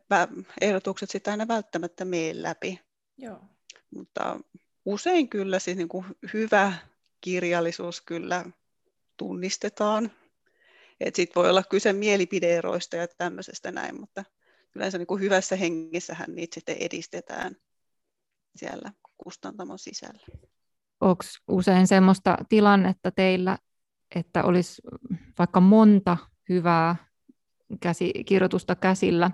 ehdotukset 0.60 1.10
sitä 1.10 1.30
aina 1.30 1.48
välttämättä 1.48 2.04
mene 2.04 2.42
läpi. 2.42 2.80
Joo. 3.18 3.40
Mutta 3.90 4.40
usein 4.84 5.28
kyllä 5.28 5.58
siis 5.58 5.76
niin 5.76 5.88
kuin 5.88 6.04
hyvä 6.34 6.72
kirjallisuus 7.20 8.00
kyllä 8.00 8.44
tunnistetaan. 9.16 10.12
Sitten 11.14 11.42
voi 11.42 11.50
olla 11.50 11.62
kyse 11.62 11.92
mielipideeroista 11.92 12.96
ja 12.96 13.08
tämmöisestä 13.08 13.70
näin, 13.70 14.00
mutta 14.00 14.24
yleensä 14.74 14.98
niin 14.98 15.06
kuin 15.06 15.20
hyvässä 15.20 15.56
hengissähän 15.56 16.34
niitä 16.34 16.54
sitten 16.54 16.76
edistetään 16.80 17.56
siellä 18.56 18.92
kustantamon 19.18 19.78
sisällä. 19.78 20.26
Onko 21.00 21.24
usein 21.48 21.86
semmoista 21.86 22.36
tilannetta 22.48 23.10
teillä, 23.10 23.58
että 24.14 24.44
olisi 24.44 24.82
vaikka 25.38 25.60
monta 25.60 26.16
hyvää 26.48 26.96
käsikirjoitusta 27.80 28.74
käsillä, 28.74 29.30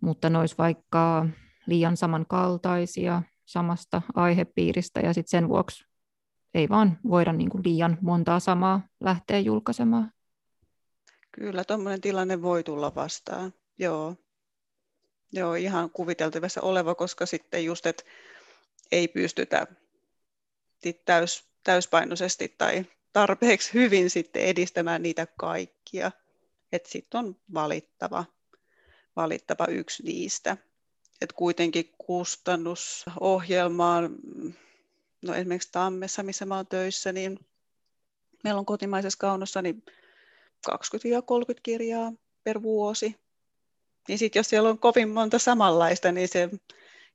mutta 0.00 0.30
ne 0.30 0.38
olisi 0.38 0.54
vaikka 0.58 1.26
liian 1.66 1.96
samankaltaisia 1.96 3.22
samasta 3.44 4.02
aihepiiristä 4.14 5.00
ja 5.00 5.12
sitten 5.12 5.30
sen 5.30 5.48
vuoksi 5.48 5.84
ei 6.54 6.68
vaan 6.68 6.98
voida 7.08 7.32
niin 7.32 7.50
kuin 7.50 7.64
liian 7.64 7.98
montaa 8.00 8.40
samaa 8.40 8.80
lähteä 9.00 9.38
julkaisemaan. 9.38 10.12
Kyllä, 11.32 11.64
tuommoinen 11.64 12.00
tilanne 12.00 12.42
voi 12.42 12.64
tulla 12.64 12.94
vastaan. 12.94 13.52
Joo. 13.78 14.16
Joo, 15.32 15.54
ihan 15.54 15.90
kuviteltavissa 15.90 16.60
oleva, 16.60 16.94
koska 16.94 17.26
sitten 17.26 17.64
just, 17.64 17.86
että 17.86 18.02
ei 18.92 19.08
pystytä 19.08 19.66
täys, 21.04 21.44
täyspainoisesti 21.64 22.54
tai 22.58 22.86
tarpeeksi 23.12 23.74
hyvin 23.74 24.10
sitten 24.10 24.42
edistämään 24.42 25.02
niitä 25.02 25.26
kaikkia. 25.26 26.12
Että 26.72 26.88
sitten 26.88 27.18
on 27.18 27.36
valittava, 27.54 28.24
valittava 29.16 29.66
yksi 29.66 30.02
niistä. 30.02 30.56
Et 31.20 31.32
kuitenkin 31.32 31.94
kustannusohjelmaan, 31.98 34.16
no 35.22 35.34
esimerkiksi 35.34 35.72
Tammessa, 35.72 36.22
missä 36.22 36.46
mä 36.46 36.56
oon 36.56 36.66
töissä, 36.66 37.12
niin 37.12 37.38
meillä 38.44 38.58
on 38.58 38.66
kotimaisessa 38.66 39.18
kaunossa 39.18 39.62
niin 39.62 39.82
20-30 40.70 40.74
kirjaa 41.62 42.12
per 42.44 42.62
vuosi. 42.62 43.16
Niin 44.08 44.18
sitten 44.18 44.40
jos 44.40 44.50
siellä 44.50 44.68
on 44.68 44.78
kovin 44.78 45.08
monta 45.08 45.38
samanlaista, 45.38 46.12
niin 46.12 46.28
se 46.28 46.48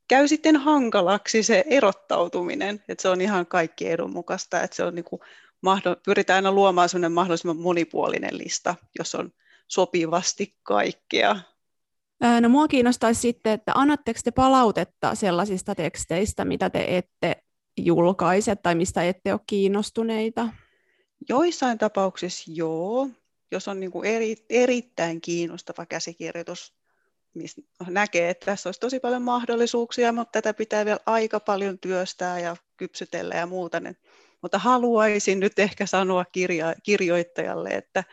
käy 0.08 0.28
sitten 0.28 0.56
hankalaksi 0.56 1.44
se 1.44 1.64
erottautuminen. 1.68 2.84
Että 2.88 3.02
se 3.02 3.10
on 3.10 3.22
ihan 3.22 3.46
kaikki 3.46 3.90
edun 3.90 4.14
mukaista, 4.14 4.62
että 4.62 4.76
se 4.76 4.84
on 4.84 4.96
niin 4.96 5.06
kuin, 5.06 5.22
pyritään 6.06 6.36
aina 6.36 6.52
luomaan 6.52 6.90
sellainen 6.90 7.12
mahdollisimman 7.12 7.58
monipuolinen 7.58 8.38
lista, 8.38 8.76
jos 9.00 9.16
on 9.16 9.32
sopivasti 9.68 10.58
kaikkea. 10.64 11.40
No 12.42 12.50
mua 12.50 12.68
kiinnostaisi 12.68 13.22
sitten, 13.22 13.54
että 13.54 13.72
annatteko 13.76 14.20
te 14.24 14.32
palautetta 14.32 15.16
sellaisista 15.16 15.76
teksteistä, 15.76 16.46
mitä 16.46 16.70
te 16.70 16.98
ette 16.98 17.44
julkaise 17.78 18.56
tai 18.56 18.76
mistä 18.76 19.04
ette 19.04 19.34
ole 19.34 19.42
kiinnostuneita? 19.48 20.50
Joissain 21.30 21.78
tapauksissa 21.78 22.52
joo. 22.56 23.10
Jos 23.52 23.68
on 23.68 23.80
niin 23.80 23.92
kuin 23.92 24.06
eri, 24.06 24.36
erittäin 24.50 25.22
kiinnostava 25.22 25.86
käsikirjoitus, 25.86 26.74
missä 27.34 27.62
näkee, 27.88 28.30
että 28.30 28.46
tässä 28.46 28.68
olisi 28.68 28.80
tosi 28.80 29.00
paljon 29.00 29.22
mahdollisuuksia, 29.22 30.12
mutta 30.12 30.32
tätä 30.32 30.54
pitää 30.54 30.86
vielä 30.86 31.00
aika 31.06 31.40
paljon 31.40 31.80
työstää 31.80 32.40
ja 32.40 32.56
kypsytellä 32.78 33.36
ja 33.36 33.46
muuta. 33.46 33.80
Niin, 33.80 33.98
mutta 34.42 34.58
haluaisin 34.58 35.40
nyt 35.40 35.60
ehkä 35.60 35.86
sanoa 35.86 36.26
kirja, 36.26 36.76
kirjoittajalle, 36.84 37.70
että 37.70 38.04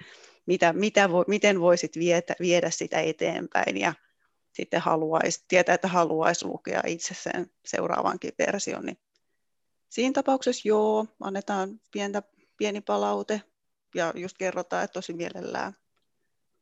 mitä, 0.47 0.73
mitä 0.73 1.13
vo, 1.13 1.25
miten 1.29 1.61
voisit 1.61 1.99
vietä, 1.99 2.35
viedä 2.41 2.71
sitä 2.71 3.01
eteenpäin 3.01 3.77
ja 3.77 3.93
sitten 4.53 4.81
haluaisi, 4.81 5.45
tietää, 5.49 5.75
että 5.75 5.89
haluaisi 5.89 6.45
lukea 6.45 6.83
itse 6.87 7.15
sen 7.15 7.51
seuraavankin 7.65 8.33
version. 8.39 8.87
Niin 8.87 8.99
siinä 9.89 10.13
tapauksessa 10.13 10.69
joo, 10.69 11.07
annetaan 11.21 11.81
pientä, 11.93 12.23
pieni 12.57 12.81
palaute 12.81 13.43
ja 13.95 14.13
just 14.17 14.39
kerrotaan, 14.39 14.85
että 14.85 14.93
tosi 14.93 15.13
mielellään 15.13 15.77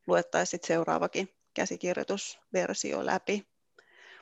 luettaisiin 0.06 0.60
seuraavakin 0.66 1.37
käsikirjoitusversio 1.58 3.06
läpi. 3.06 3.46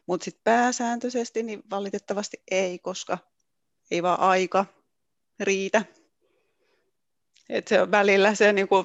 Mutta 0.06 0.24
sitten 0.24 0.44
pääsääntöisesti 0.44 1.42
niin 1.42 1.62
valitettavasti 1.70 2.42
ei, 2.50 2.78
koska 2.78 3.18
ei 3.90 4.02
vaan 4.02 4.20
aika 4.20 4.66
riitä. 5.40 5.84
Et 7.48 7.68
se 7.68 7.90
välillä 7.90 8.34
se 8.34 8.52
niinku 8.52 8.84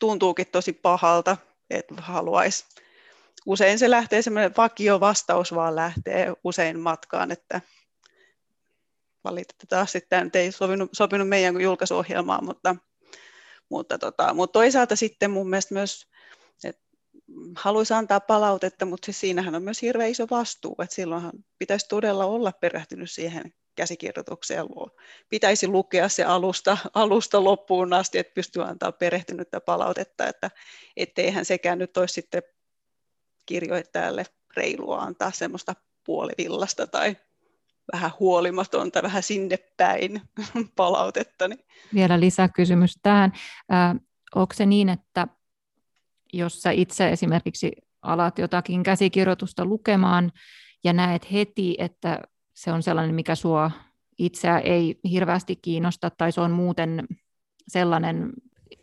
tuntuukin 0.00 0.46
tosi 0.46 0.72
pahalta, 0.72 1.36
että 1.70 1.94
haluaisi. 1.98 2.64
Usein 3.46 3.78
se 3.78 3.90
lähtee 3.90 4.22
semmoinen 4.22 4.54
vakio 4.56 5.00
vastaus 5.00 5.54
vaan 5.54 5.76
lähtee 5.76 6.32
usein 6.44 6.80
matkaan, 6.80 7.30
että 7.30 7.60
valitettavasti 9.24 9.98
sitten 9.98 10.30
ei 10.34 10.52
sopinut, 10.52 10.90
sopinut 10.92 11.28
meidän 11.28 11.60
julkaisuohjelmaan, 11.60 12.44
mutta, 12.44 12.76
mutta, 13.68 13.98
tota, 13.98 14.34
mutta 14.34 14.52
toisaalta 14.52 14.96
sitten 14.96 15.30
mun 15.30 15.50
mielestä 15.50 15.74
myös 15.74 16.06
haluaisi 17.56 17.94
antaa 17.94 18.20
palautetta, 18.20 18.84
mutta 18.84 19.06
siis 19.06 19.20
siinähän 19.20 19.54
on 19.54 19.62
myös 19.62 19.82
hirveän 19.82 20.10
iso 20.10 20.26
vastuu, 20.30 20.76
että 20.82 20.94
silloinhan 20.94 21.32
pitäisi 21.58 21.88
todella 21.88 22.24
olla 22.24 22.52
perehtynyt 22.52 23.10
siihen 23.10 23.52
käsikirjoitukseen. 23.74 24.66
Pitäisi 25.28 25.68
lukea 25.68 26.08
se 26.08 26.24
alusta, 26.24 26.78
alusta 26.94 27.44
loppuun 27.44 27.92
asti, 27.92 28.18
että 28.18 28.34
pystyy 28.34 28.62
antaa 28.64 28.92
perehtynyttä 28.92 29.60
palautetta, 29.60 30.26
että 30.26 30.50
etteihän 30.96 31.44
sekään 31.44 31.78
nyt 31.78 31.96
olisi 31.96 32.14
sitten 32.14 32.42
kirjoittajalle 33.46 34.24
reilua 34.56 34.98
antaa 34.98 35.30
semmoista 35.30 35.74
puolivillasta 36.04 36.86
tai 36.86 37.16
vähän 37.92 38.10
huolimatonta, 38.20 39.02
vähän 39.02 39.22
sinne 39.22 39.58
päin 39.76 40.20
palautetta. 40.76 41.48
Niin. 41.48 41.64
Vielä 41.94 42.20
lisäkysymys 42.20 42.98
tähän. 43.02 43.32
Äh, 43.72 43.94
onko 44.34 44.54
se 44.54 44.66
niin, 44.66 44.88
että 44.88 45.28
jos 46.36 46.62
sä 46.62 46.70
itse 46.70 47.08
esimerkiksi 47.08 47.72
alat 48.02 48.38
jotakin 48.38 48.82
käsikirjoitusta 48.82 49.64
lukemaan 49.64 50.32
ja 50.84 50.92
näet 50.92 51.32
heti, 51.32 51.74
että 51.78 52.20
se 52.54 52.72
on 52.72 52.82
sellainen, 52.82 53.14
mikä 53.14 53.34
sua 53.34 53.70
itseä 54.18 54.58
ei 54.58 55.00
hirveästi 55.10 55.56
kiinnosta 55.56 56.10
tai 56.10 56.32
se 56.32 56.40
on 56.40 56.50
muuten 56.50 57.06
sellainen, 57.68 58.32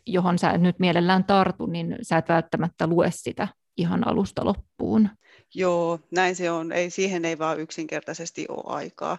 johon 0.06 0.38
sä 0.38 0.58
nyt 0.58 0.78
mielellään 0.78 1.24
tartu, 1.24 1.66
niin 1.66 1.98
sä 2.02 2.18
et 2.18 2.28
välttämättä 2.28 2.86
lue 2.86 3.10
sitä 3.10 3.48
ihan 3.76 4.08
alusta 4.08 4.44
loppuun. 4.44 5.08
Joo, 5.54 5.98
näin 6.10 6.36
se 6.36 6.50
on. 6.50 6.72
Ei, 6.72 6.90
siihen 6.90 7.24
ei 7.24 7.38
vaan 7.38 7.60
yksinkertaisesti 7.60 8.46
ole 8.48 8.62
aikaa. 8.66 9.18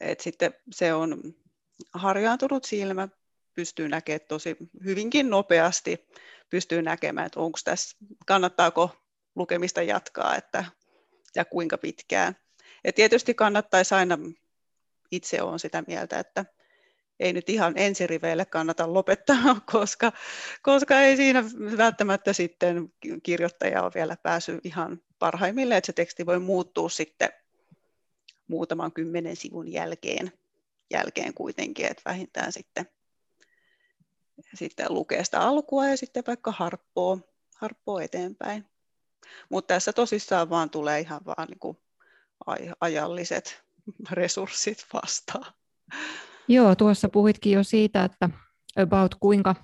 Et 0.00 0.20
sitten 0.20 0.54
se 0.72 0.94
on 0.94 1.22
harjaantunut 1.94 2.64
silmä, 2.64 3.08
pystyy 3.54 3.88
näkemään 3.88 4.20
tosi 4.28 4.56
hyvinkin 4.84 5.30
nopeasti, 5.30 6.08
pystyy 6.50 6.82
näkemään, 6.82 7.26
että 7.26 7.40
onko 7.40 7.58
tässä, 7.64 7.96
kannattaako 8.26 8.90
lukemista 9.34 9.82
jatkaa 9.82 10.36
että, 10.36 10.64
ja 11.36 11.44
kuinka 11.44 11.78
pitkään. 11.78 12.36
Ja 12.84 12.92
tietysti 12.92 13.34
kannattaisi 13.34 13.94
aina, 13.94 14.18
itse 15.10 15.42
olen 15.42 15.58
sitä 15.58 15.84
mieltä, 15.86 16.18
että 16.18 16.44
ei 17.20 17.32
nyt 17.32 17.48
ihan 17.48 17.72
ensiriveille 17.76 18.44
kannata 18.44 18.94
lopettaa, 18.94 19.60
koska, 19.72 20.12
koska 20.62 21.00
ei 21.00 21.16
siinä 21.16 21.44
välttämättä 21.76 22.32
sitten 22.32 22.92
kirjoittaja 23.22 23.82
ole 23.82 23.92
vielä 23.94 24.16
päässyt 24.22 24.66
ihan 24.66 25.02
parhaimmille, 25.18 25.76
että 25.76 25.86
se 25.86 25.92
teksti 25.92 26.26
voi 26.26 26.38
muuttua 26.38 26.88
sitten 26.88 27.28
muutaman 28.48 28.92
kymmenen 28.92 29.36
sivun 29.36 29.72
jälkeen, 29.72 30.32
jälkeen 30.90 31.34
kuitenkin, 31.34 31.86
että 31.86 32.02
vähintään 32.04 32.52
sitten, 32.52 32.88
sitten 34.54 34.86
lukee 34.90 35.24
sitä 35.24 35.40
alkua 35.40 35.86
ja 35.86 35.96
sitten 35.96 36.24
vaikka 36.26 36.52
harppoo, 36.52 37.20
harppoo 37.56 37.98
eteenpäin. 37.98 38.66
Mutta 39.48 39.74
tässä 39.74 39.92
tosissaan 39.92 40.50
vaan 40.50 40.70
tulee 40.70 41.00
ihan 41.00 41.20
vaan 41.26 41.48
niin 41.48 41.58
kuin 41.58 41.78
ajalliset 42.80 43.64
resurssit 44.10 44.86
vastaan. 44.92 45.52
Joo, 46.48 46.74
tuossa 46.74 47.08
puhuitkin 47.08 47.52
jo 47.52 47.64
siitä, 47.64 48.04
että 48.04 48.30
about 48.82 49.14
kuinka 49.14 49.54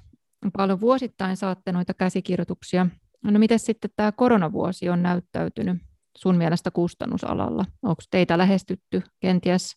paljon 0.56 0.80
vuosittain 0.80 1.37
saatte 1.37 1.72
noita 1.72 1.94
käsikirjoituksia. 1.94 2.87
No 3.24 3.38
miten 3.38 3.59
sitten 3.59 3.90
tämä 3.96 4.12
koronavuosi 4.12 4.88
on 4.88 5.02
näyttäytynyt 5.02 5.83
sun 6.18 6.37
mielestä 6.37 6.70
kustannusalalla? 6.70 7.64
Onko 7.83 8.02
teitä 8.11 8.38
lähestytty 8.38 9.02
kenties 9.20 9.76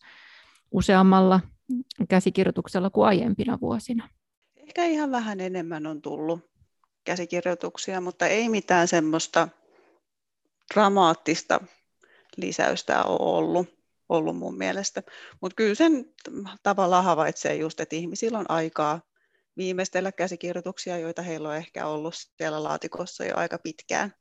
useammalla 0.72 1.40
käsikirjoituksella 2.10 2.90
kuin 2.90 3.08
aiempina 3.08 3.60
vuosina? 3.62 4.10
Ehkä 4.78 4.86
ihan 4.86 5.12
vähän 5.12 5.40
enemmän 5.40 5.88
on 5.88 6.02
tullut 6.02 6.52
käsikirjoituksia, 7.04 8.02
mutta 8.02 8.28
ei 8.28 8.50
mitään 8.50 8.88
semmoista 8.88 9.48
dramaattista 10.74 11.62
lisäystä 12.38 13.04
ole 13.04 13.38
ollut, 13.38 13.68
ollut 14.10 14.38
mun 14.38 14.58
mielestä. 14.58 15.04
Mutta 15.42 15.56
kyllä 15.56 15.76
sen 15.76 16.14
tavallaan 16.64 17.04
havaitsee 17.04 17.56
just, 17.56 17.80
että 17.80 17.96
ihmisillä 17.96 18.40
on 18.40 18.52
aikaa 18.52 19.02
viimeistellä 19.58 20.12
käsikirjoituksia, 20.12 20.98
joita 20.98 21.22
heillä 21.22 21.50
on 21.50 21.56
ehkä 21.56 21.88
ollut 21.88 22.14
siellä 22.38 22.64
laatikossa 22.64 23.26
jo 23.26 23.38
aika 23.38 23.58
pitkään. 23.58 24.14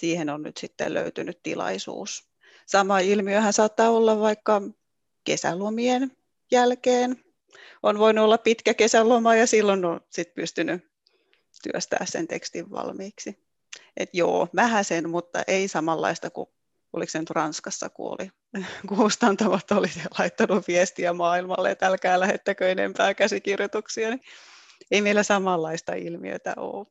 Siihen 0.00 0.30
on 0.30 0.42
nyt 0.42 0.56
sitten 0.56 0.94
löytynyt 0.94 1.42
tilaisuus. 1.42 2.28
Sama 2.66 2.98
ilmiöhän 2.98 3.52
saattaa 3.52 3.90
olla 3.90 4.20
vaikka 4.20 4.62
kesälomien 5.24 6.16
jälkeen. 6.50 7.29
On 7.82 7.98
voinut 7.98 8.24
olla 8.24 8.38
pitkä 8.38 8.74
kesäloma 8.74 9.34
ja 9.34 9.46
silloin 9.46 9.84
on 9.84 10.00
sit 10.10 10.34
pystynyt 10.34 10.90
työstää 11.62 12.06
sen 12.06 12.28
tekstin 12.28 12.70
valmiiksi. 12.70 13.46
Et 13.96 14.08
joo, 14.12 14.48
sen, 14.82 15.10
mutta 15.10 15.42
ei 15.46 15.68
samanlaista 15.68 16.30
kuin 16.30 16.48
oliko 16.92 17.10
se 17.10 17.18
nyt 17.18 17.30
Ranskassa, 17.30 17.88
kun 17.88 18.16
oli 18.18 18.30
kustantavat 18.96 19.70
oli 19.70 19.88
laittanut 20.18 20.68
viestiä 20.68 21.12
maailmalle, 21.12 21.70
että 21.70 21.86
älkää 21.86 22.20
lähettäkö 22.20 22.70
enempää 22.70 23.14
käsikirjoituksia, 23.14 24.10
niin 24.10 24.20
ei 24.90 25.02
meillä 25.02 25.22
samanlaista 25.22 25.94
ilmiötä 25.94 26.54
ole, 26.56 26.86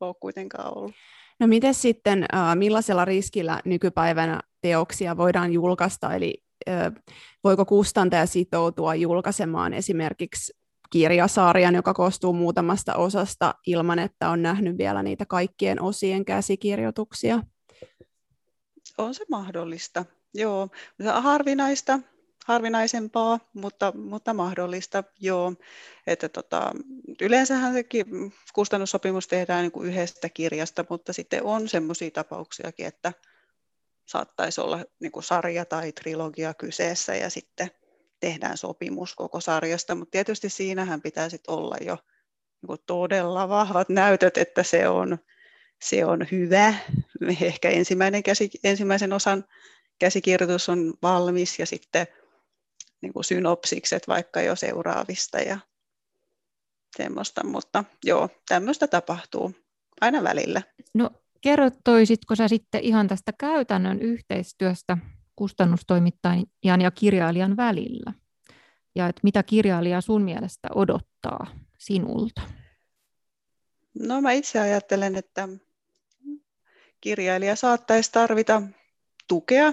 ole 0.00 0.14
kuitenkaan 0.20 0.78
ollut. 0.78 0.92
No 1.40 1.46
miten 1.46 1.74
sitten, 1.74 2.26
millaisella 2.54 3.04
riskillä 3.04 3.60
nykypäivänä 3.64 4.40
teoksia 4.60 5.16
voidaan 5.16 5.52
julkaista, 5.52 6.14
eli 6.14 6.44
voiko 7.44 7.64
kustantaja 7.64 8.26
sitoutua 8.26 8.94
julkaisemaan 8.94 9.74
esimerkiksi 9.74 10.52
kirjasarjan, 10.90 11.74
joka 11.74 11.94
koostuu 11.94 12.32
muutamasta 12.32 12.94
osasta 12.94 13.54
ilman, 13.66 13.98
että 13.98 14.30
on 14.30 14.42
nähnyt 14.42 14.78
vielä 14.78 15.02
niitä 15.02 15.26
kaikkien 15.26 15.82
osien 15.82 16.24
käsikirjoituksia? 16.24 17.40
On 18.98 19.14
se 19.14 19.24
mahdollista, 19.30 20.04
joo. 20.34 20.68
Harvinaista, 21.20 21.98
harvinaisempaa, 22.46 23.38
mutta, 23.54 23.92
mutta 23.96 24.34
mahdollista, 24.34 25.04
joo. 25.20 25.54
Että 26.06 26.28
tota, 26.28 26.72
yleensähän 27.20 27.72
sekin 27.72 28.32
kustannussopimus 28.54 29.28
tehdään 29.28 29.62
niin 29.62 29.72
kuin 29.72 29.88
yhdestä 29.88 30.28
kirjasta, 30.28 30.84
mutta 30.90 31.12
sitten 31.12 31.42
on 31.42 31.68
sellaisia 31.68 32.10
tapauksiakin, 32.10 32.86
että 32.86 33.12
saattaisi 34.12 34.60
olla 34.60 34.84
niin 35.00 35.12
kuin 35.12 35.24
sarja 35.24 35.64
tai 35.64 35.92
trilogia 35.92 36.54
kyseessä 36.54 37.14
ja 37.14 37.30
sitten 37.30 37.70
tehdään 38.20 38.56
sopimus 38.56 39.14
koko 39.14 39.40
sarjasta, 39.40 39.94
mutta 39.94 40.10
tietysti 40.10 40.48
siinähän 40.48 41.02
pitää 41.02 41.28
sitten 41.28 41.54
olla 41.54 41.76
jo 41.80 41.98
niin 42.68 42.78
todella 42.86 43.48
vahvat 43.48 43.88
näytöt, 43.88 44.36
että 44.36 44.62
se 44.62 44.88
on, 44.88 45.18
se 45.82 46.04
on 46.04 46.26
hyvä. 46.32 46.74
Ehkä 47.42 47.70
ensimmäinen 47.70 48.22
käsi, 48.22 48.50
ensimmäisen 48.64 49.12
osan 49.12 49.44
käsikirjoitus 49.98 50.68
on 50.68 50.94
valmis 51.02 51.58
ja 51.58 51.66
sitten 51.66 52.06
niin 53.00 53.12
kuin 53.12 53.24
synopsikset 53.24 54.08
vaikka 54.08 54.40
jo 54.40 54.56
seuraavista 54.56 55.38
ja 55.38 55.58
semmoista, 56.96 57.46
mutta 57.46 57.84
joo, 58.04 58.28
tämmöistä 58.48 58.86
tapahtuu 58.86 59.54
aina 60.00 60.22
välillä. 60.22 60.62
No 60.94 61.10
kertoisitko 61.42 62.34
sä 62.34 62.48
sitten 62.48 62.80
ihan 62.80 63.08
tästä 63.08 63.32
käytännön 63.38 64.02
yhteistyöstä 64.02 64.98
kustannustoimittajan 65.36 66.80
ja 66.82 66.90
kirjailijan 66.90 67.56
välillä? 67.56 68.12
Ja 68.94 69.08
että 69.08 69.20
mitä 69.22 69.42
kirjailija 69.42 70.00
sun 70.00 70.22
mielestä 70.22 70.68
odottaa 70.74 71.46
sinulta? 71.78 72.42
No 73.94 74.20
mä 74.20 74.32
itse 74.32 74.60
ajattelen, 74.60 75.16
että 75.16 75.48
kirjailija 77.00 77.56
saattaisi 77.56 78.12
tarvita 78.12 78.62
tukea, 79.28 79.72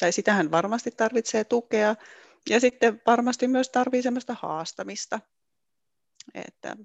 tai 0.00 0.12
sitähän 0.12 0.50
varmasti 0.50 0.90
tarvitsee 0.90 1.44
tukea, 1.44 1.96
ja 2.50 2.60
sitten 2.60 3.02
varmasti 3.06 3.48
myös 3.48 3.68
tarvitsee 3.68 4.02
sellaista 4.02 4.36
haastamista, 4.40 5.20
että 6.34 6.76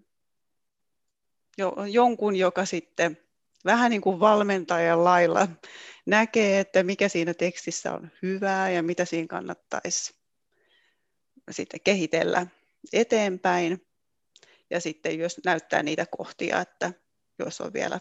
jonkun, 1.92 2.36
joka 2.36 2.66
sitten 2.66 3.18
vähän 3.66 3.92
niin 3.92 4.02
kuin 4.02 4.20
valmentajan 4.20 5.04
lailla 5.04 5.48
näkee, 6.06 6.60
että 6.60 6.84
mikä 6.84 7.10
siinä 7.10 7.34
tekstissä 7.34 7.94
on 7.94 8.12
hyvää 8.22 8.70
ja 8.70 8.84
mitä 8.84 9.06
siinä 9.06 9.28
kannattaisi 9.28 10.16
sitten 11.52 11.80
kehitellä 11.84 12.48
eteenpäin. 12.94 13.88
Ja 14.70 14.80
sitten 14.80 15.20
jos 15.20 15.40
näyttää 15.46 15.84
niitä 15.84 16.06
kohtia, 16.06 16.62
että 16.62 16.94
jos 17.40 17.62
on 17.62 17.74
vielä, 17.74 18.00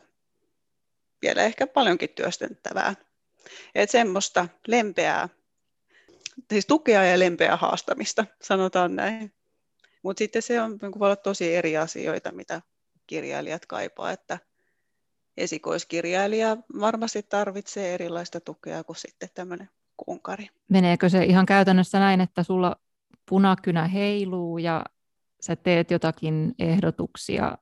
vielä 1.23 1.43
ehkä 1.43 1.67
paljonkin 1.67 2.11
työstettävää. 2.11 2.95
Että 3.75 3.93
semmoista 3.93 4.49
lempeää, 4.67 5.29
siis 6.51 6.67
tukea 6.67 7.05
ja 7.05 7.19
lempeää 7.19 7.57
haastamista, 7.57 8.27
sanotaan 8.43 8.97
näin. 8.97 9.33
Mutta 10.03 10.19
sitten 10.19 10.43
se 10.43 10.61
on, 10.61 10.79
niin 10.83 10.99
voi 10.99 11.07
olla 11.07 11.17
tosi 11.17 11.55
eri 11.55 11.77
asioita, 11.77 12.33
mitä 12.33 12.63
kirjailijat 13.07 13.67
kaipaa, 13.67 14.11
että 14.11 14.39
esikoiskirjailija 15.37 16.57
varmasti 16.81 17.23
tarvitsee 17.23 17.95
erilaista 17.95 18.41
tukea 18.41 18.85
kuin 18.85 18.97
sitten 18.97 19.29
tämmöinen 19.35 19.71
kunkari. 19.97 20.49
Meneekö 20.69 21.09
se 21.09 21.25
ihan 21.25 21.47
käytännössä 21.47 21.99
näin, 21.99 22.21
että 22.21 22.43
sulla 22.43 22.77
punakynä 23.29 23.89
heiluu 23.89 24.59
ja 24.59 24.85
sä 25.41 25.57
teet 25.57 25.91
jotakin 25.91 26.55
ehdotuksia? 26.59 27.59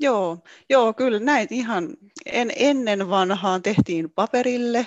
Joo, 0.00 0.38
joo 0.70 0.94
kyllä 0.94 1.18
näin 1.18 1.48
ihan 1.50 1.96
en, 2.26 2.52
ennen 2.56 3.10
vanhaan 3.10 3.62
tehtiin 3.62 4.10
paperille 4.10 4.86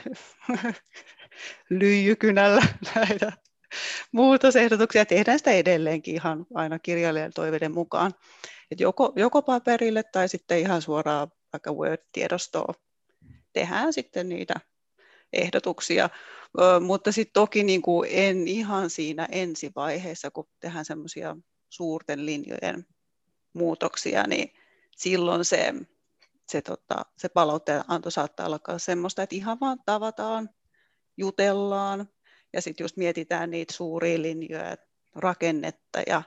lyijykynällä 1.69 2.61
näitä 2.95 3.33
muutosehdotuksia. 4.11 5.05
Tehdään 5.05 5.39
sitä 5.39 5.51
edelleenkin 5.51 6.15
ihan 6.15 6.45
aina 6.53 6.79
kirjailijan 6.79 7.31
toiveiden 7.35 7.73
mukaan. 7.73 8.13
Et 8.71 8.79
joko, 8.79 9.13
joko 9.15 9.41
paperille 9.41 10.03
tai 10.03 10.27
sitten 10.29 10.59
ihan 10.59 10.81
suoraan 10.81 11.31
vaikka 11.53 11.73
Word-tiedostoon 11.73 12.73
tehdään 13.53 13.93
sitten 13.93 14.29
niitä 14.29 14.55
ehdotuksia, 15.33 16.09
mutta 16.85 17.11
sitten 17.11 17.33
toki 17.33 17.63
niin 17.63 17.81
kuin 17.81 18.09
en 18.13 18.47
ihan 18.47 18.89
siinä 18.89 19.27
ensivaiheessa, 19.31 20.31
kun 20.31 20.47
tehdään 20.59 20.85
semmoisia 20.85 21.37
suurten 21.69 22.25
linjojen 22.25 22.85
muutoksia, 23.53 24.23
niin 24.27 24.53
silloin 24.97 25.45
se, 25.45 25.73
se, 26.49 26.61
tota, 26.61 27.05
se 27.17 27.29
palautteen 27.29 27.83
anto 27.87 28.09
saattaa 28.09 28.45
olla 28.45 28.59
semmoista, 28.77 29.23
että 29.23 29.35
ihan 29.35 29.59
vaan 29.59 29.79
tavataan, 29.85 30.49
jutellaan 31.17 32.09
ja 32.53 32.61
sitten 32.61 32.83
just 32.83 32.97
mietitään 32.97 33.49
niitä 33.51 33.73
suuria 33.73 34.21
linjoja, 34.21 34.75
rakennetta 35.15 35.99
ja 36.07 36.23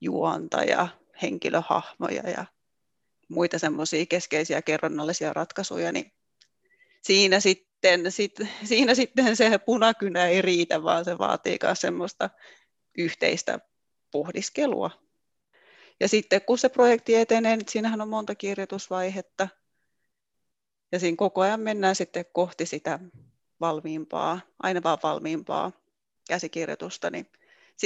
juonta 0.00 0.64
ja 0.64 0.88
henkilöhahmoja 1.22 2.30
ja 2.30 2.44
muita 3.28 3.58
semmoisia 3.58 4.06
keskeisiä 4.06 4.62
kerronnallisia 4.62 5.32
ratkaisuja, 5.32 5.92
niin 5.92 6.12
siinä 7.02 7.40
sitten, 7.40 8.12
sit, 8.12 8.34
siinä 8.64 8.94
sitten 8.94 9.36
se 9.36 9.58
punakynä 9.58 10.26
ei 10.26 10.42
riitä, 10.42 10.82
vaan 10.82 11.04
se 11.04 11.18
vaatii 11.18 11.58
myös 11.62 11.80
semmoista 11.80 12.30
yhteistä 12.98 13.58
pohdiskelua. 14.10 14.90
Ja 16.00 16.08
sitten 16.08 16.42
kun 16.42 16.58
se 16.58 16.68
projekti 16.68 17.14
etenee, 17.14 17.56
niin 17.56 17.68
siinähän 17.68 18.00
on 18.00 18.08
monta 18.08 18.34
kirjoitusvaihetta, 18.34 19.48
ja 20.92 20.98
siinä 20.98 21.16
koko 21.16 21.40
ajan 21.40 21.60
mennään 21.60 21.96
sitten 21.96 22.24
kohti 22.32 22.66
sitä 22.66 22.98
valmiimpaa, 23.60 24.40
aina 24.62 24.82
vaan 24.82 24.98
valmiimpaa 25.02 25.72
käsikirjoitusta, 26.28 27.10
niin 27.10 27.26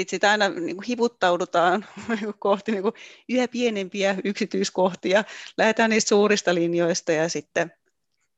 sitten 0.00 0.16
sitä 0.16 0.30
aina 0.30 0.48
niin 0.48 0.76
kuin 0.76 0.86
hivuttaudutaan 0.86 1.86
kohti 2.38 2.72
niin 2.72 2.82
kuin 2.82 2.94
yhä 3.28 3.48
pienempiä 3.48 4.16
yksityiskohtia, 4.24 5.24
lähdetään 5.58 5.90
niistä 5.90 6.08
suurista 6.08 6.54
linjoista 6.54 7.12
ja 7.12 7.28
sitten 7.28 7.72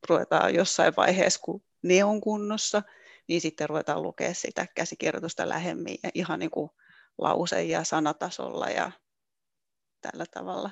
ruvetaan 0.08 0.54
jossain 0.54 0.96
vaiheessa, 0.96 1.40
kun 1.42 1.62
ne 1.82 2.04
on 2.04 2.20
kunnossa, 2.20 2.82
niin 3.28 3.40
sitten 3.40 3.68
ruvetaan 3.68 4.02
lukea 4.02 4.34
sitä 4.34 4.66
käsikirjoitusta 4.74 5.48
lähemmin 5.48 5.98
ja 6.02 6.10
ihan 6.14 6.38
niin 6.38 6.50
kuin 6.50 6.70
lause- 7.18 7.64
ja 7.64 7.84
sanatasolla 7.84 8.68
ja 8.68 8.92
tällä 10.00 10.24
tavalla. 10.30 10.70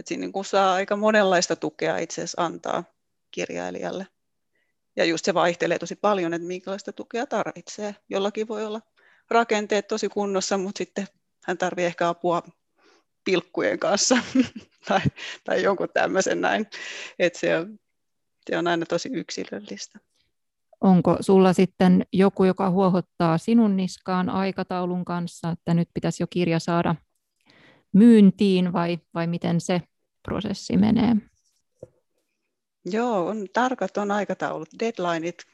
Et 0.00 0.06
siinä 0.06 0.20
niin 0.20 0.32
kuin 0.32 0.44
saa 0.44 0.74
aika 0.74 0.96
monenlaista 0.96 1.56
tukea 1.56 1.98
itse 1.98 2.22
asiassa 2.22 2.44
antaa 2.44 2.84
kirjailijalle. 3.30 4.06
Ja 4.96 5.04
just 5.04 5.24
se 5.24 5.34
vaihtelee 5.34 5.78
tosi 5.78 5.96
paljon, 5.96 6.34
että 6.34 6.48
minkälaista 6.48 6.92
tukea 6.92 7.26
tarvitsee. 7.26 7.96
Jollakin 8.08 8.48
voi 8.48 8.64
olla 8.64 8.80
rakenteet 9.30 9.88
tosi 9.88 10.08
kunnossa, 10.08 10.58
mutta 10.58 10.78
sitten 10.78 11.06
hän 11.44 11.58
tarvitsee 11.58 11.86
ehkä 11.86 12.08
apua 12.08 12.42
pilkkujen 13.24 13.78
kanssa 13.78 14.18
tai, 14.88 15.00
tai 15.44 15.62
jonkun 15.62 15.88
tämmöisen 15.94 16.40
näin. 16.40 16.66
Että 17.18 17.38
se, 17.38 17.58
on, 17.58 17.78
se 18.50 18.58
on 18.58 18.66
aina 18.66 18.86
tosi 18.86 19.08
yksilöllistä. 19.12 19.98
Onko 20.80 21.16
sulla 21.20 21.52
sitten 21.52 22.06
joku, 22.12 22.44
joka 22.44 22.70
huohottaa 22.70 23.38
sinun 23.38 23.76
niskaan 23.76 24.30
aikataulun 24.30 25.04
kanssa, 25.04 25.50
että 25.50 25.74
nyt 25.74 25.88
pitäisi 25.94 26.22
jo 26.22 26.26
kirja 26.26 26.58
saada 26.58 26.94
myyntiin 27.92 28.72
vai, 28.72 28.98
vai 29.14 29.26
miten 29.26 29.60
se 29.60 29.82
prosessi 30.22 30.76
menee? 30.76 31.16
Joo, 32.84 33.26
on 33.26 33.46
tarkat 33.52 33.96
on 33.96 34.10
aikataulut, 34.10 34.68
deadlineit 34.78 35.46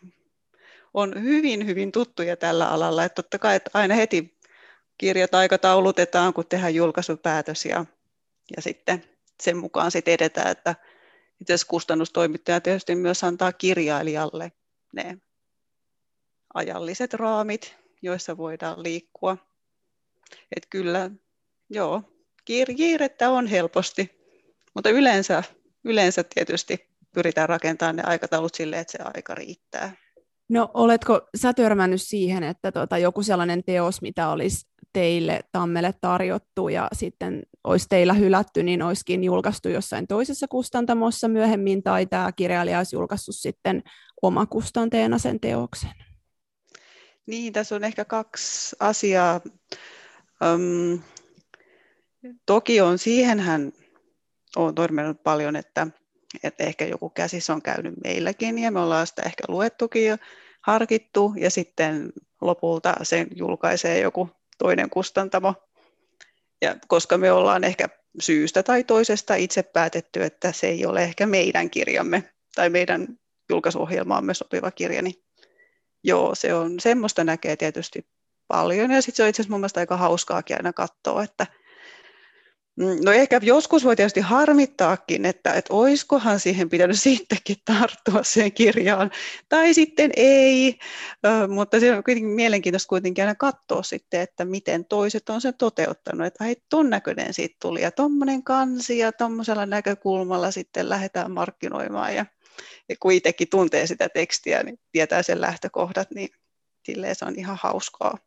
on 0.95 1.23
hyvin, 1.23 1.67
hyvin 1.67 1.93
tuttuja 1.93 2.37
tällä 2.37 2.69
alalla. 2.69 3.05
Että 3.05 3.23
totta 3.23 3.39
kai 3.39 3.57
että 3.57 3.71
aina 3.75 3.95
heti 3.95 4.39
kirjat 4.99 5.35
aikataulutetaan, 5.35 6.35
kun 6.35 6.47
tehdään 6.47 6.75
julkaisupäätös 6.75 7.65
ja, 7.65 7.85
ja 8.57 8.63
sitten 8.63 9.05
sen 9.43 9.57
mukaan 9.57 9.91
sitten 9.91 10.15
edetään, 10.15 10.51
että 10.51 10.75
itse 11.41 11.53
asiassa 11.53 11.71
kustannustoimittaja 11.71 12.61
tietysti 12.61 12.95
myös 12.95 13.25
antaa 13.25 13.53
kirjailijalle 13.53 14.53
ne 14.93 15.19
ajalliset 16.55 17.15
raamit, 17.15 17.77
joissa 18.03 18.37
voidaan 18.37 18.83
liikkua. 18.83 19.37
Että 20.57 20.69
kyllä, 20.71 21.11
joo, 21.71 22.03
kiirettä 22.45 23.31
on 23.31 23.47
helposti, 23.47 24.11
mutta 24.75 24.91
yleensä, 24.91 25.43
yleensä 25.85 26.25
tietysti 26.25 26.89
pyritään 27.13 27.49
rakentamaan 27.49 27.97
ne 27.97 28.03
aikataulut 28.07 28.55
sille, 28.55 28.79
että 28.79 28.93
se 28.93 28.99
aika 29.15 29.35
riittää. 29.35 30.02
No 30.53 30.71
oletko 30.75 31.21
sä 31.35 31.55
törmännyt 31.55 32.03
siihen, 32.03 32.43
että 32.43 32.73
tota, 32.73 32.99
joku 32.99 33.23
sellainen 33.23 33.65
teos, 33.65 34.03
mitä 34.03 34.29
olisi 34.29 34.67
teille 34.93 35.41
Tammelle 35.53 35.95
tarjottu 36.01 36.69
ja 36.69 36.89
sitten 36.93 37.43
olisi 37.65 37.87
teillä 37.89 38.13
hylätty, 38.13 38.63
niin 38.63 38.83
olisikin 38.83 39.25
julkaistu 39.25 39.69
jossain 39.69 40.07
toisessa 40.07 40.49
kustantamossa 40.49 41.29
myöhemmin, 41.29 41.83
tai 41.83 42.07
tämä 42.07 42.33
kirjailija 42.33 42.79
olisi 42.79 42.97
julkaissut 42.97 43.35
sitten 43.37 43.83
omakustanteena 44.23 45.19
sen 45.19 45.41
teoksen? 45.41 45.91
Niin, 47.27 47.53
tässä 47.53 47.75
on 47.75 47.85
ehkä 47.85 48.05
kaksi 48.05 48.77
asiaa. 48.81 49.41
Öm, 50.45 51.01
toki 52.47 52.81
on 52.81 52.99
siihenhän 52.99 53.73
on 54.57 54.75
törmännyt 54.75 55.23
paljon, 55.23 55.57
että, 55.57 55.87
että 56.43 56.65
ehkä 56.65 56.85
joku 56.85 57.11
käsissä 57.11 57.53
on 57.53 57.63
käynyt 57.63 57.95
meilläkin 58.05 58.59
ja 58.59 58.71
me 58.71 58.81
ollaan 58.81 59.07
sitä 59.07 59.23
ehkä 59.23 59.45
luettukin 59.49 60.07
ja 60.07 60.19
harkittu 60.61 61.35
ja 61.37 61.51
sitten 61.51 62.13
lopulta 62.41 62.95
sen 63.03 63.27
julkaisee 63.37 64.01
joku 64.01 64.31
toinen 64.59 64.91
kustantamo. 64.91 65.55
Ja 66.63 66.77
koska 66.89 67.19
me 67.19 67.33
ollaan 67.33 67.65
ehkä 67.65 67.89
syystä 68.21 68.63
tai 68.63 68.85
toisesta 68.85 69.35
itse 69.35 69.63
päätetty, 69.63 70.23
että 70.23 70.53
se 70.53 70.67
ei 70.67 70.87
ole 70.87 71.03
ehkä 71.03 71.27
meidän 71.27 71.71
kirjamme 71.71 72.33
tai 72.55 72.71
meidän 72.71 73.09
julkaisuohjelmaamme 73.51 74.35
sopiva 74.35 74.71
kirja, 74.71 75.03
niin 75.03 75.15
joo, 76.05 76.35
se 76.35 76.55
on 76.55 76.81
semmoista 76.81 77.25
näkee 77.25 77.57
tietysti 77.57 78.07
paljon. 78.49 78.91
Ja 78.91 79.03
sitten 79.03 79.17
se 79.17 79.23
on 79.23 79.29
itse 79.29 79.43
asiassa 79.43 79.53
mun 79.53 79.61
mielestä 79.61 79.81
aika 79.81 79.97
hauskaakin 79.97 80.57
aina 80.57 80.73
katsoa, 80.73 81.23
että– 81.23 81.47
no 82.77 83.13
ehkä 83.13 83.41
joskus 83.43 83.85
voi 83.85 83.97
tietysti 83.97 84.21
harmittaakin, 84.21 85.27
että, 85.27 85.53
että 85.53 85.75
oiskohan 85.75 86.41
siihen 86.41 86.71
pitänyt 86.71 87.01
sittenkin 87.09 87.57
tarttua 87.65 88.23
siihen 88.23 88.53
kirjaan, 88.53 89.11
tai 89.49 89.75
sitten 89.75 90.11
ei, 90.17 90.79
mutta 91.49 91.81
se 91.81 91.97
on 91.97 92.05
kuitenkin 92.05 92.31
mielenkiintoista 92.31 92.89
kuitenkin 92.89 93.25
aina 93.25 93.35
katsoa 93.35 93.83
sitten, 93.83 94.21
että 94.21 94.45
miten 94.45 94.85
toiset 94.85 95.29
on 95.29 95.41
sen 95.41 95.55
toteuttanut, 95.59 96.27
että 96.27 96.45
hei, 96.45 96.57
ton 96.69 96.91
näköinen 96.91 97.35
siitä 97.35 97.57
tuli, 97.63 97.83
ja 97.83 97.91
tuommoinen 97.91 98.45
kansi, 98.45 98.99
ja 98.99 99.13
tuommoisella 99.13 99.67
näkökulmalla 99.67 100.51
sitten 100.51 100.89
lähdetään 100.89 101.31
markkinoimaan, 101.31 102.15
ja, 102.15 102.27
ja 102.89 102.97
kun 103.01 103.13
itsekin 103.13 103.49
tuntee 103.49 103.87
sitä 103.87 104.09
tekstiä, 104.09 104.63
niin 104.63 104.79
tietää 104.93 105.23
sen 105.23 105.41
lähtökohdat, 105.41 106.11
niin 106.11 106.29
silleen 106.87 107.17
se 107.17 107.25
on 107.25 107.39
ihan 107.39 107.59
hauskaa, 107.63 108.19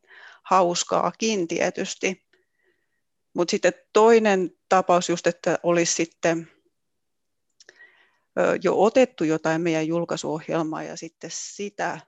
hauskaakin 0.43 1.47
tietysti. 1.47 2.24
Mutta 3.35 3.51
sitten 3.51 3.73
toinen 3.93 4.51
tapaus 4.69 5.09
just, 5.09 5.27
että 5.27 5.59
olisi 5.63 5.93
sitten 5.93 6.51
jo 8.61 8.83
otettu 8.83 9.23
jotain 9.23 9.61
meidän 9.61 9.87
julkaisuohjelmaa 9.87 10.83
ja 10.83 10.97
sitten 10.97 11.29
sitä, 11.33 11.99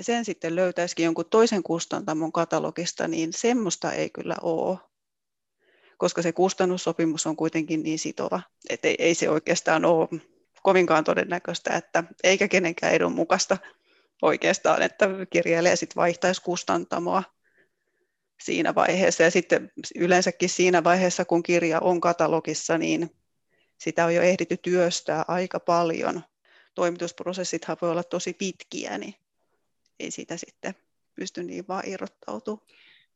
sen 0.00 0.24
sitten 0.24 0.56
löytäisikin 0.56 1.04
jonkun 1.04 1.30
toisen 1.30 1.62
kustantamon 1.62 2.32
katalogista, 2.32 3.08
niin 3.08 3.32
semmoista 3.32 3.92
ei 3.92 4.10
kyllä 4.10 4.36
ole, 4.42 4.78
koska 5.98 6.22
se 6.22 6.32
kustannussopimus 6.32 7.26
on 7.26 7.36
kuitenkin 7.36 7.82
niin 7.82 7.98
sitova, 7.98 8.40
että 8.68 8.88
ei, 8.88 8.96
ei 8.98 9.14
se 9.14 9.30
oikeastaan 9.30 9.84
ole 9.84 10.08
kovinkaan 10.62 11.04
todennäköistä, 11.04 11.76
että 11.76 12.04
eikä 12.24 12.48
kenenkään 12.48 12.94
edun 12.94 13.12
mukaista 13.12 13.58
oikeastaan, 14.22 14.82
että 14.82 15.08
kirjailija 15.30 15.76
sitten 15.76 15.96
vaihtaisi 15.96 16.42
kustantamoa 16.42 17.22
siinä 18.42 18.74
vaiheessa. 18.74 19.22
Ja 19.22 19.30
sitten 19.30 19.72
yleensäkin 19.94 20.48
siinä 20.48 20.84
vaiheessa, 20.84 21.24
kun 21.24 21.42
kirja 21.42 21.80
on 21.80 22.00
katalogissa, 22.00 22.78
niin 22.78 23.10
sitä 23.78 24.04
on 24.04 24.14
jo 24.14 24.22
ehditty 24.22 24.56
työstää 24.56 25.24
aika 25.28 25.60
paljon. 25.60 26.22
Toimitusprosessithan 26.74 27.76
voi 27.82 27.90
olla 27.90 28.02
tosi 28.02 28.32
pitkiä, 28.32 28.98
niin 28.98 29.14
ei 30.00 30.10
siitä 30.10 30.36
sitten 30.36 30.74
pysty 31.14 31.42
niin 31.42 31.68
vaan 31.68 31.88
irrottautumaan. 31.88 32.66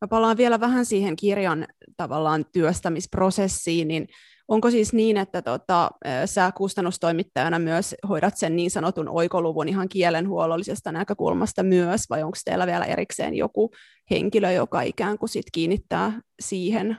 Mä 0.01 0.09
palaan 0.09 0.37
vielä 0.37 0.61
vähän 0.61 0.87
siihen 0.87 1.17
kirjan 1.17 1.67
tavallaan 1.97 2.45
työstämisprosessiin, 2.53 3.89
niin 3.89 4.09
Onko 4.51 4.71
siis 4.71 4.93
niin, 4.93 5.17
että 5.17 5.43
tota, 5.43 5.91
sä 6.25 6.53
kustannustoimittajana 6.57 7.59
myös 7.59 7.95
hoidat 8.09 8.37
sen 8.37 8.57
niin 8.57 8.71
sanotun 8.71 9.09
oikoluvun 9.09 9.69
ihan 9.69 9.89
kielenhuollollisesta 9.89 10.93
näkökulmasta 10.93 11.63
myös, 11.63 12.11
vai 12.11 12.23
onko 12.23 12.39
teillä 12.45 12.67
vielä 12.67 12.85
erikseen 12.85 13.35
joku 13.35 13.71
henkilö, 14.11 14.53
joka 14.53 14.83
ikään 14.83 15.19
kuin 15.19 15.29
sit 15.29 15.47
kiinnittää 15.53 16.21
siihen 16.41 16.97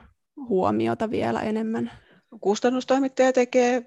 huomiota 0.48 1.10
vielä 1.10 1.40
enemmän? 1.40 1.92
Kustannustoimittaja 2.40 3.32
tekee 3.32 3.82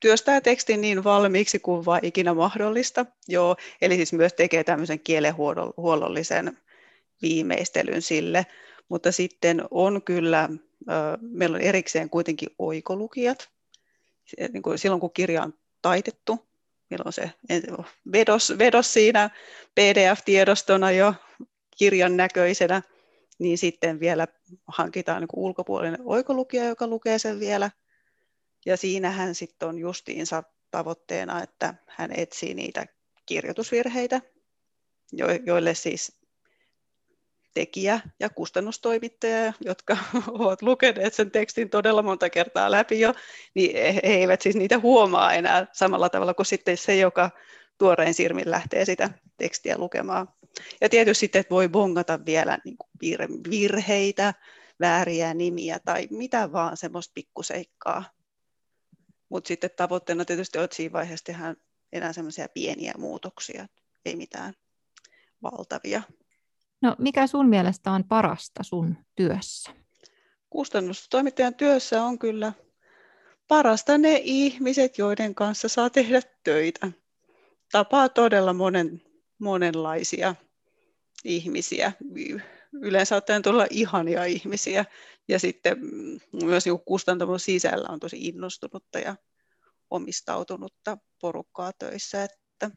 työstää 0.00 0.40
tekstin 0.40 0.80
niin 0.80 1.04
valmiiksi 1.04 1.58
kuin 1.58 1.84
vain 1.84 2.04
ikinä 2.04 2.34
mahdollista. 2.34 3.06
Joo, 3.28 3.56
eli 3.82 3.96
siis 3.96 4.12
myös 4.12 4.32
tekee 4.32 4.64
tämmöisen 4.64 5.00
kielenhuollollisen 5.00 6.58
viimeistelyn 7.22 8.02
sille, 8.02 8.46
mutta 8.88 9.12
sitten 9.12 9.64
on 9.70 10.02
kyllä 10.02 10.48
meillä 11.20 11.54
on 11.54 11.60
erikseen 11.60 12.10
kuitenkin 12.10 12.48
oikolukijat. 12.58 13.50
Niin 14.52 14.62
silloin 14.76 15.00
kun 15.00 15.12
kirja 15.12 15.42
on 15.42 15.54
taitettu, 15.82 16.46
meillä 16.90 17.04
on 17.06 17.12
se 17.12 17.30
vedos, 18.12 18.52
vedos 18.58 18.92
siinä 18.92 19.30
PDF-tiedostona 19.74 20.90
jo 20.90 21.14
kirjan 21.78 22.16
näköisenä, 22.16 22.82
niin 23.38 23.58
sitten 23.58 24.00
vielä 24.00 24.28
hankitaan 24.66 25.20
niin 25.20 25.28
ulkopuolinen 25.36 26.00
oikolukija, 26.04 26.64
joka 26.64 26.86
lukee 26.86 27.18
sen 27.18 27.40
vielä. 27.40 27.70
Ja 28.66 28.76
siinähän 28.76 29.34
sitten 29.34 29.68
on 29.68 29.78
justiinsa 29.78 30.42
tavoitteena, 30.70 31.42
että 31.42 31.74
hän 31.86 32.10
etsii 32.16 32.54
niitä 32.54 32.86
kirjoitusvirheitä, 33.26 34.20
joille 35.46 35.74
siis 35.74 36.21
tekijä 37.54 38.00
ja 38.20 38.30
kustannustoimittaja, 38.30 39.52
jotka 39.60 39.96
ovat 40.38 40.62
lukeneet 40.62 41.14
sen 41.14 41.30
tekstin 41.30 41.70
todella 41.70 42.02
monta 42.02 42.30
kertaa 42.30 42.70
läpi 42.70 43.00
jo, 43.00 43.14
niin 43.54 43.76
he 43.76 44.00
eivät 44.02 44.42
siis 44.42 44.56
niitä 44.56 44.78
huomaa 44.78 45.32
enää 45.32 45.66
samalla 45.72 46.08
tavalla 46.08 46.34
kuin 46.34 46.46
sitten 46.46 46.76
se, 46.76 46.96
joka 46.96 47.30
tuorein 47.78 48.14
sirmin 48.14 48.50
lähtee 48.50 48.84
sitä 48.84 49.10
tekstiä 49.36 49.78
lukemaan. 49.78 50.28
Ja 50.80 50.88
tietysti 50.88 51.20
sitten, 51.20 51.40
että 51.40 51.54
voi 51.54 51.68
bongata 51.68 52.18
vielä 52.26 52.58
niin 52.64 52.76
kuin 52.76 52.90
virheitä, 53.50 54.34
vääriä 54.80 55.34
nimiä 55.34 55.78
tai 55.84 56.08
mitä 56.10 56.52
vaan 56.52 56.76
semmoista 56.76 57.12
pikkuseikkaa. 57.14 58.04
Mutta 59.28 59.48
sitten 59.48 59.70
tavoitteena 59.76 60.24
tietysti 60.24 60.58
on, 60.58 60.64
että 60.64 60.76
siinä 60.76 60.92
vaiheessa 60.92 61.24
tehdään 61.24 61.56
enää 61.92 62.12
semmoisia 62.12 62.48
pieniä 62.54 62.92
muutoksia, 62.98 63.66
ei 64.04 64.16
mitään 64.16 64.54
valtavia 65.42 66.02
No 66.82 66.96
mikä 66.98 67.26
sun 67.26 67.48
mielestä 67.48 67.90
on 67.90 68.04
parasta 68.04 68.62
sun 68.62 68.96
työssä? 69.16 69.70
Kustannustoimittajan 70.50 71.54
työssä 71.54 72.04
on 72.04 72.18
kyllä 72.18 72.52
parasta 73.48 73.98
ne 73.98 74.20
ihmiset, 74.24 74.98
joiden 74.98 75.34
kanssa 75.34 75.68
saa 75.68 75.90
tehdä 75.90 76.20
töitä. 76.44 76.92
Tapaa 77.72 78.08
todella 78.08 78.52
monen, 78.52 79.02
monenlaisia 79.38 80.34
ihmisiä. 81.24 81.92
Yleensä 82.72 83.16
ottaen 83.16 83.42
tulla 83.42 83.66
ihania 83.70 84.24
ihmisiä. 84.24 84.84
Ja 85.28 85.38
sitten 85.38 85.76
myös 86.42 86.66
niin 86.66 86.80
kustantamon 86.84 87.40
sisällä 87.40 87.88
on 87.88 88.00
tosi 88.00 88.28
innostunutta 88.28 88.98
ja 88.98 89.16
omistautunutta 89.90 90.98
porukkaa 91.20 91.72
töissä. 91.78 92.24
Että 92.24 92.70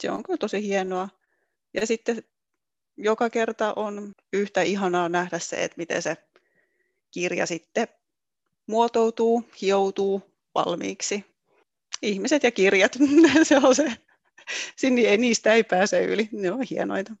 se 0.00 0.10
on 0.10 0.22
kyllä 0.22 0.38
tosi 0.38 0.62
hienoa. 0.62 1.08
Ja 1.74 1.86
sitten 1.86 2.22
joka 2.96 3.30
kerta 3.30 3.72
on 3.76 4.12
yhtä 4.32 4.62
ihanaa 4.62 5.08
nähdä 5.08 5.38
se, 5.38 5.64
että 5.64 5.74
miten 5.76 6.02
se 6.02 6.16
kirja 7.10 7.46
sitten 7.46 7.88
muotoutuu, 8.66 9.44
hioutuu 9.60 10.22
valmiiksi. 10.54 11.24
Ihmiset 12.02 12.42
ja 12.42 12.50
kirjat, 12.50 12.92
se 13.42 13.56
on 13.56 13.74
se. 13.74 13.96
Sinne 14.76 15.02
ei, 15.02 15.18
niistä 15.18 15.52
ei 15.52 15.64
pääse 15.64 16.04
yli, 16.04 16.28
ne 16.32 16.52
on 16.52 16.62
hienoita. 16.70 17.12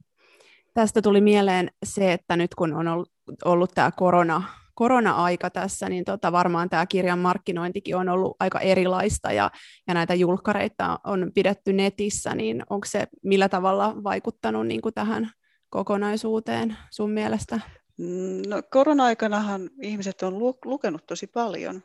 Tästä 0.74 1.02
tuli 1.02 1.20
mieleen 1.20 1.70
se, 1.84 2.12
että 2.12 2.36
nyt 2.36 2.54
kun 2.54 2.72
on 2.72 2.88
ollut, 2.88 3.12
ollut 3.44 3.70
tämä 3.74 3.90
korona, 3.90 4.42
korona-aika 4.74 5.50
tässä, 5.50 5.88
niin 5.88 6.04
tota, 6.04 6.32
varmaan 6.32 6.70
tämä 6.70 6.86
kirjan 6.86 7.18
markkinointikin 7.18 7.96
on 7.96 8.08
ollut 8.08 8.36
aika 8.40 8.60
erilaista 8.60 9.32
ja, 9.32 9.50
ja 9.88 9.94
näitä 9.94 10.14
julkkareita 10.14 11.00
on 11.04 11.30
pidetty 11.34 11.72
netissä, 11.72 12.34
niin 12.34 12.62
onko 12.70 12.86
se 12.86 13.06
millä 13.22 13.48
tavalla 13.48 13.94
vaikuttanut 14.04 14.66
niin 14.66 14.80
kuin 14.80 14.94
tähän 14.94 15.30
kokonaisuuteen 15.74 16.76
sun 16.90 17.10
mielestä? 17.10 17.60
Mm, 17.96 18.42
no, 18.46 18.62
korona-aikanahan 18.70 19.70
ihmiset 19.82 20.22
on 20.22 20.38
lukenut 20.64 21.06
tosi 21.06 21.26
paljon, 21.26 21.82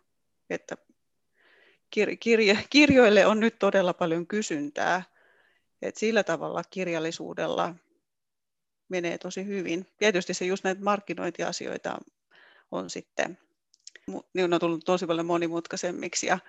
että 0.49 0.78
kir- 1.95 2.17
kirje- 2.19 2.65
kirjoille 2.69 3.25
on 3.25 3.39
nyt 3.39 3.60
todella 3.60 3.93
paljon 3.93 4.28
kysyntää. 4.28 5.04
Et 5.82 5.97
sillä 5.97 6.23
tavalla 6.23 6.63
kirjallisuudella 6.69 7.75
menee 8.89 9.17
tosi 9.17 9.45
hyvin. 9.45 9.88
Tietysti 9.97 10.34
se 10.34 10.45
just 10.45 10.63
näitä 10.63 10.82
markkinointiasioita 10.82 11.97
on 12.71 12.89
sitten, 12.89 13.38
ne 14.34 14.43
on 14.43 14.60
tullut 14.60 14.86
tosi 14.86 15.06
paljon 15.06 15.25
monimutkaisemmiksi 15.25 16.28
ja, 16.28 16.39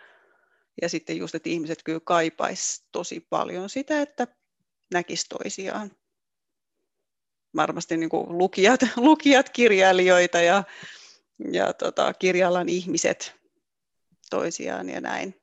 ja 0.82 0.88
sitten 0.88 1.16
just, 1.16 1.34
että 1.34 1.48
ihmiset 1.48 1.82
kyllä 1.82 2.00
kaipaisi 2.04 2.84
tosi 2.92 3.26
paljon 3.30 3.70
sitä, 3.70 4.02
että 4.02 4.26
näkisi 4.92 5.26
toisiaan. 5.28 5.99
Varmasti 7.56 7.96
niin 7.96 8.10
kuin 8.10 8.38
lukijat, 8.38 8.80
lukijat, 8.96 9.50
kirjailijoita 9.50 10.40
ja, 10.40 10.64
ja 11.52 11.72
tota, 11.72 12.14
kirjallan 12.14 12.68
ihmiset 12.68 13.34
toisiaan 14.30 14.88
ja 14.88 15.00
näin. 15.00 15.34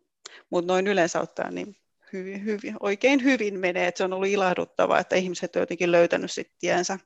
Mutta 0.50 0.74
noin 0.74 0.88
yleensä 0.88 1.22
ottaen 1.22 1.56
niin 1.56 1.76
hyvin, 2.14 2.46
hyvin, 2.46 2.76
oikein 2.80 3.24
hyvin 3.24 3.60
menee. 3.60 3.88
Et 3.88 3.98
se 3.98 4.04
on 4.04 4.14
ollut 4.14 4.28
ilahduttavaa, 4.28 5.00
että 5.00 5.16
ihmiset 5.16 5.56
ovat 5.56 5.62
jotenkin 5.62 5.92
löytänyt 5.92 6.32
sit 6.32 6.52
tiensä 6.60 7.00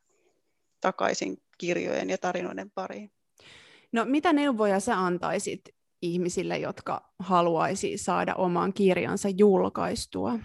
takaisin 0.81 1.43
kirjojen 1.57 2.09
ja 2.09 2.17
tarinoiden 2.17 2.71
pariin. 2.71 3.11
No 3.91 4.05
mitä 4.05 4.33
neuvoja 4.33 4.79
sä 4.79 4.99
antaisit 4.99 5.61
ihmisille, 6.01 6.57
jotka 6.57 7.13
haluaisi 7.19 7.97
saada 7.97 8.35
oman 8.35 8.73
kirjansa 8.73 9.29
julkaistua? 9.29 10.39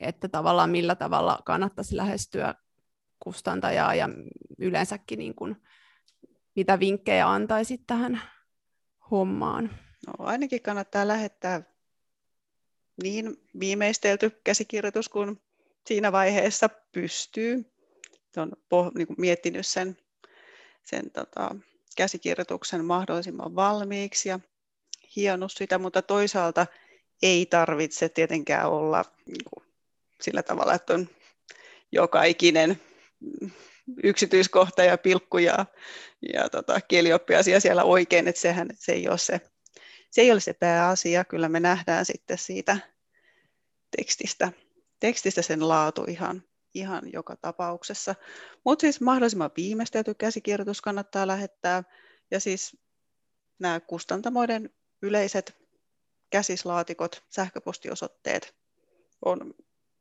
Että 0.00 0.28
tavallaan 0.28 0.70
millä 0.70 0.94
tavalla 0.94 1.38
kannattaisi 1.44 1.96
lähestyä 1.96 2.54
kustantajaa 3.28 3.94
ja 3.94 4.08
yleensäkin 4.58 5.18
niin 5.18 5.34
kuin, 5.34 5.56
mitä 6.56 6.80
vinkkejä 6.80 7.30
antaisit 7.30 7.86
tähän 7.86 8.22
hommaan? 9.10 9.70
No, 10.06 10.12
ainakin 10.18 10.62
kannattaa 10.62 11.08
lähettää 11.08 11.62
niin 13.02 13.36
viimeistelty 13.60 14.40
käsikirjoitus 14.44 15.08
kuin 15.08 15.40
siinä 15.86 16.12
vaiheessa 16.12 16.68
pystyy. 16.92 17.72
On 18.36 18.52
niin 18.94 19.06
kuin 19.06 19.20
miettinyt 19.20 19.66
sen, 19.66 19.96
sen 20.84 21.10
tota, 21.10 21.56
käsikirjoituksen 21.96 22.84
mahdollisimman 22.84 23.56
valmiiksi 23.56 24.28
ja 24.28 24.40
hionnut 25.16 25.52
sitä, 25.52 25.78
mutta 25.78 26.02
toisaalta 26.02 26.66
ei 27.22 27.46
tarvitse 27.46 28.08
tietenkään 28.08 28.70
olla 28.70 29.04
niin 29.26 29.44
kuin, 29.54 29.66
sillä 30.20 30.42
tavalla, 30.42 30.74
että 30.74 30.94
on 30.94 31.08
joka 31.92 32.24
ikinen 32.24 32.80
yksityiskohta 34.02 34.84
ja 34.84 34.98
pilkku 34.98 35.38
ja, 35.38 35.66
ja 36.34 36.48
tota, 36.48 36.80
kielioppiasia 36.80 37.60
siellä 37.60 37.84
oikein, 37.84 38.28
että 38.28 38.40
sehän 38.40 38.68
se 38.74 38.92
ei 38.92 39.08
ole 39.08 39.18
se 39.18 39.40
se 40.10 40.20
ei 40.20 40.32
ole 40.32 40.40
se 40.40 40.52
pääasia, 40.52 41.24
kyllä 41.24 41.48
me 41.48 41.60
nähdään 41.60 42.06
sitten 42.06 42.38
siitä 42.38 42.78
tekstistä, 43.96 44.52
tekstistä 45.00 45.42
sen 45.42 45.68
laatu 45.68 46.04
ihan, 46.08 46.42
ihan 46.74 47.12
joka 47.12 47.36
tapauksessa. 47.36 48.14
Mutta 48.64 48.80
siis 48.80 49.00
mahdollisimman 49.00 49.50
viimeistelty 49.56 50.14
käsikirjoitus 50.14 50.80
kannattaa 50.80 51.26
lähettää, 51.26 51.82
ja 52.30 52.40
siis 52.40 52.76
nämä 53.58 53.80
kustantamoiden 53.80 54.70
yleiset 55.02 55.56
käsislaatikot, 56.30 57.24
sähköpostiosoitteet 57.28 58.54
on 59.24 59.54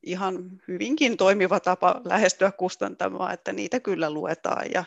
ihan 0.07 0.61
hyvinkin 0.67 1.17
toimiva 1.17 1.59
tapa 1.59 2.01
lähestyä 2.05 2.51
kustantamoa, 2.51 3.33
että 3.33 3.53
niitä 3.53 3.79
kyllä 3.79 4.09
luetaan 4.09 4.65
ja 4.73 4.83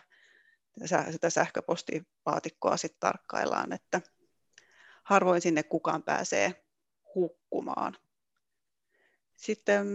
sitä 1.10 1.30
sähköpostilaatikkoa 1.30 2.76
sitten 2.76 3.00
tarkkaillaan, 3.00 3.72
että 3.72 4.00
harvoin 5.02 5.40
sinne 5.40 5.62
kukaan 5.62 6.02
pääsee 6.02 6.64
hukkumaan. 7.14 7.96
Sitten 9.36 9.86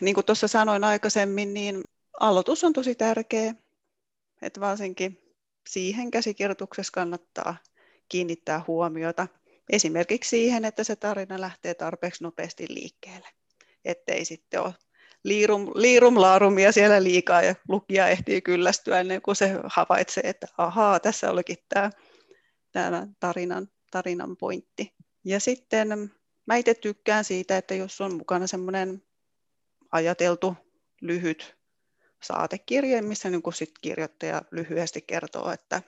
niin 0.00 0.14
kuin 0.14 0.26
tuossa 0.26 0.48
sanoin 0.48 0.84
aikaisemmin, 0.84 1.54
niin 1.54 1.82
aloitus 2.20 2.64
on 2.64 2.72
tosi 2.72 2.94
tärkeä, 2.94 3.54
että 4.42 4.60
varsinkin 4.60 5.34
siihen 5.68 6.10
käsikirjoituksessa 6.10 6.92
kannattaa 6.92 7.56
kiinnittää 8.08 8.64
huomiota. 8.66 9.28
Esimerkiksi 9.70 10.30
siihen, 10.30 10.64
että 10.64 10.84
se 10.84 10.96
tarina 10.96 11.40
lähtee 11.40 11.74
tarpeeksi 11.74 12.24
nopeasti 12.24 12.66
liikkeelle, 12.68 13.28
ettei 13.88 14.24
sitten 14.24 14.60
ole 14.60 14.74
liirum, 15.24 15.70
liirum 15.74 16.20
laarumia 16.20 16.72
siellä 16.72 17.02
liikaa 17.02 17.42
ja 17.42 17.54
lukija 17.68 18.08
ehtii 18.08 18.42
kyllästyä 18.42 19.00
ennen 19.00 19.22
kuin 19.22 19.36
se 19.36 19.50
havaitsee, 19.64 20.22
että 20.26 20.46
ahaa, 20.58 21.00
tässä 21.00 21.30
olikin 21.30 21.56
tämä, 21.68 21.90
tämä 22.72 23.06
tarinan 23.20 23.68
tarinan 23.90 24.36
pointti. 24.36 24.94
Ja 25.24 25.40
sitten 25.40 25.88
mä 26.46 26.56
itse 26.56 26.74
tykkään 26.74 27.24
siitä, 27.24 27.56
että 27.56 27.74
jos 27.74 28.00
on 28.00 28.14
mukana 28.14 28.46
semmoinen 28.46 29.02
ajateltu 29.92 30.56
lyhyt 31.00 31.56
saatekirje, 32.22 33.02
missä 33.02 33.30
niin 33.30 33.42
sit 33.54 33.72
kirjoittaja 33.82 34.42
lyhyesti 34.50 35.02
kertoo, 35.02 35.50
että 35.50 35.82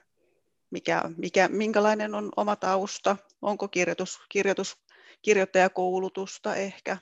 mikä, 0.71 1.01
mikä, 1.17 1.47
minkälainen 1.47 2.15
on 2.15 2.31
oma 2.35 2.55
tausta, 2.55 3.17
onko 3.41 3.67
kirjoitus, 3.67 4.19
kirjoitus, 4.29 4.77
kirjoittajakoulutusta 5.21 6.55
ehkä, 6.55 6.97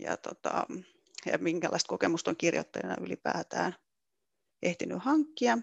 ja, 0.00 0.16
tota, 0.16 0.66
ja 1.26 1.38
minkälaista 1.38 1.88
kokemusta 1.88 2.30
on 2.30 2.36
kirjoittajana 2.36 2.96
ylipäätään 3.00 3.74
ehtinyt 4.62 4.98
hankkia. 5.00 5.58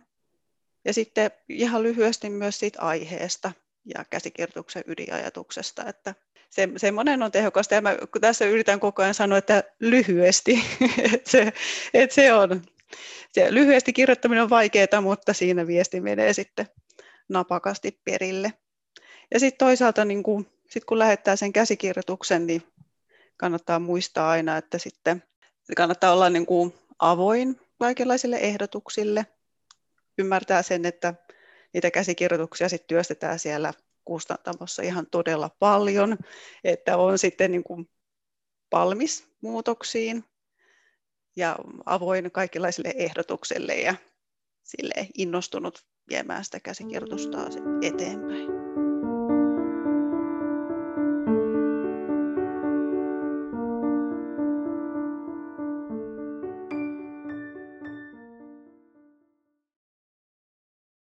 Ja 0.86 0.94
sitten 0.94 1.32
ihan 1.50 1.84
lyhyesti 1.84 2.30
myös 2.30 2.60
siitä 2.60 2.82
aiheesta, 2.82 3.52
ja 3.96 4.06
käsikirjoituksen 4.10 4.84
ydinajatuksesta. 4.88 5.86
Että 5.86 6.16
se, 6.50 6.70
semmoinen 6.78 7.24
on 7.24 7.32
tehokasta 7.32 7.76
ja 7.76 7.82
mä 7.82 7.96
tässä 8.22 8.46
yritän 8.46 8.80
koko 8.80 9.02
ajan 9.02 9.14
sanoa, 9.14 9.38
että 9.38 9.64
lyhyesti, 9.80 10.64
että 11.14 11.32
se, 11.32 11.54
että 11.94 12.16
se 12.16 12.34
on, 12.34 12.62
se 13.32 13.54
lyhyesti 13.54 13.94
kirjoittaminen 13.94 14.44
on 14.44 14.50
vaikeaa, 14.50 15.02
mutta 15.02 15.34
siinä 15.34 15.68
viesti 15.68 16.02
menee 16.02 16.34
sitten 16.34 16.68
napakasti 17.30 18.02
perille. 18.04 18.54
Ja 19.34 19.40
sitten 19.40 19.58
toisaalta 19.58 20.06
niin 20.06 20.24
kun, 20.24 20.48
sit 20.70 20.86
kun 20.86 21.00
lähettää 21.00 21.36
sen 21.36 21.54
käsikirjoituksen, 21.54 22.48
niin 22.48 22.64
kannattaa 23.38 23.80
muistaa 23.80 24.30
aina, 24.30 24.58
että 24.58 24.78
sitten 24.78 25.24
kannattaa 25.76 26.14
olla 26.14 26.30
niin 26.30 26.46
kuin 26.46 26.74
avoin 27.00 27.62
kaikenlaisille 27.80 28.36
ehdotuksille, 28.36 29.26
ymmärtää 30.18 30.62
sen, 30.62 30.86
että 30.86 31.14
niitä 31.74 31.92
käsikirjoituksia 31.92 32.70
sitten 32.70 32.88
työstetään 32.88 33.40
siellä 33.40 33.74
kustantamossa 34.06 34.82
ihan 34.82 35.08
todella 35.12 35.50
paljon, 35.60 36.18
että 36.64 36.98
on 36.98 37.20
sitten 37.20 37.52
niin 37.52 37.64
kuin 37.64 37.90
valmis 38.72 39.28
muutoksiin 39.42 40.24
ja 41.36 41.56
avoin 41.86 42.32
kaikenlaisille 42.32 42.94
ehdotuksille 42.98 43.76
ja 43.76 43.96
sille 44.64 45.08
innostunut 45.18 45.86
viemään 46.10 46.46
sitä 46.46 46.60
käsikirjoitusta 46.60 47.38
eteenpäin. 47.82 48.57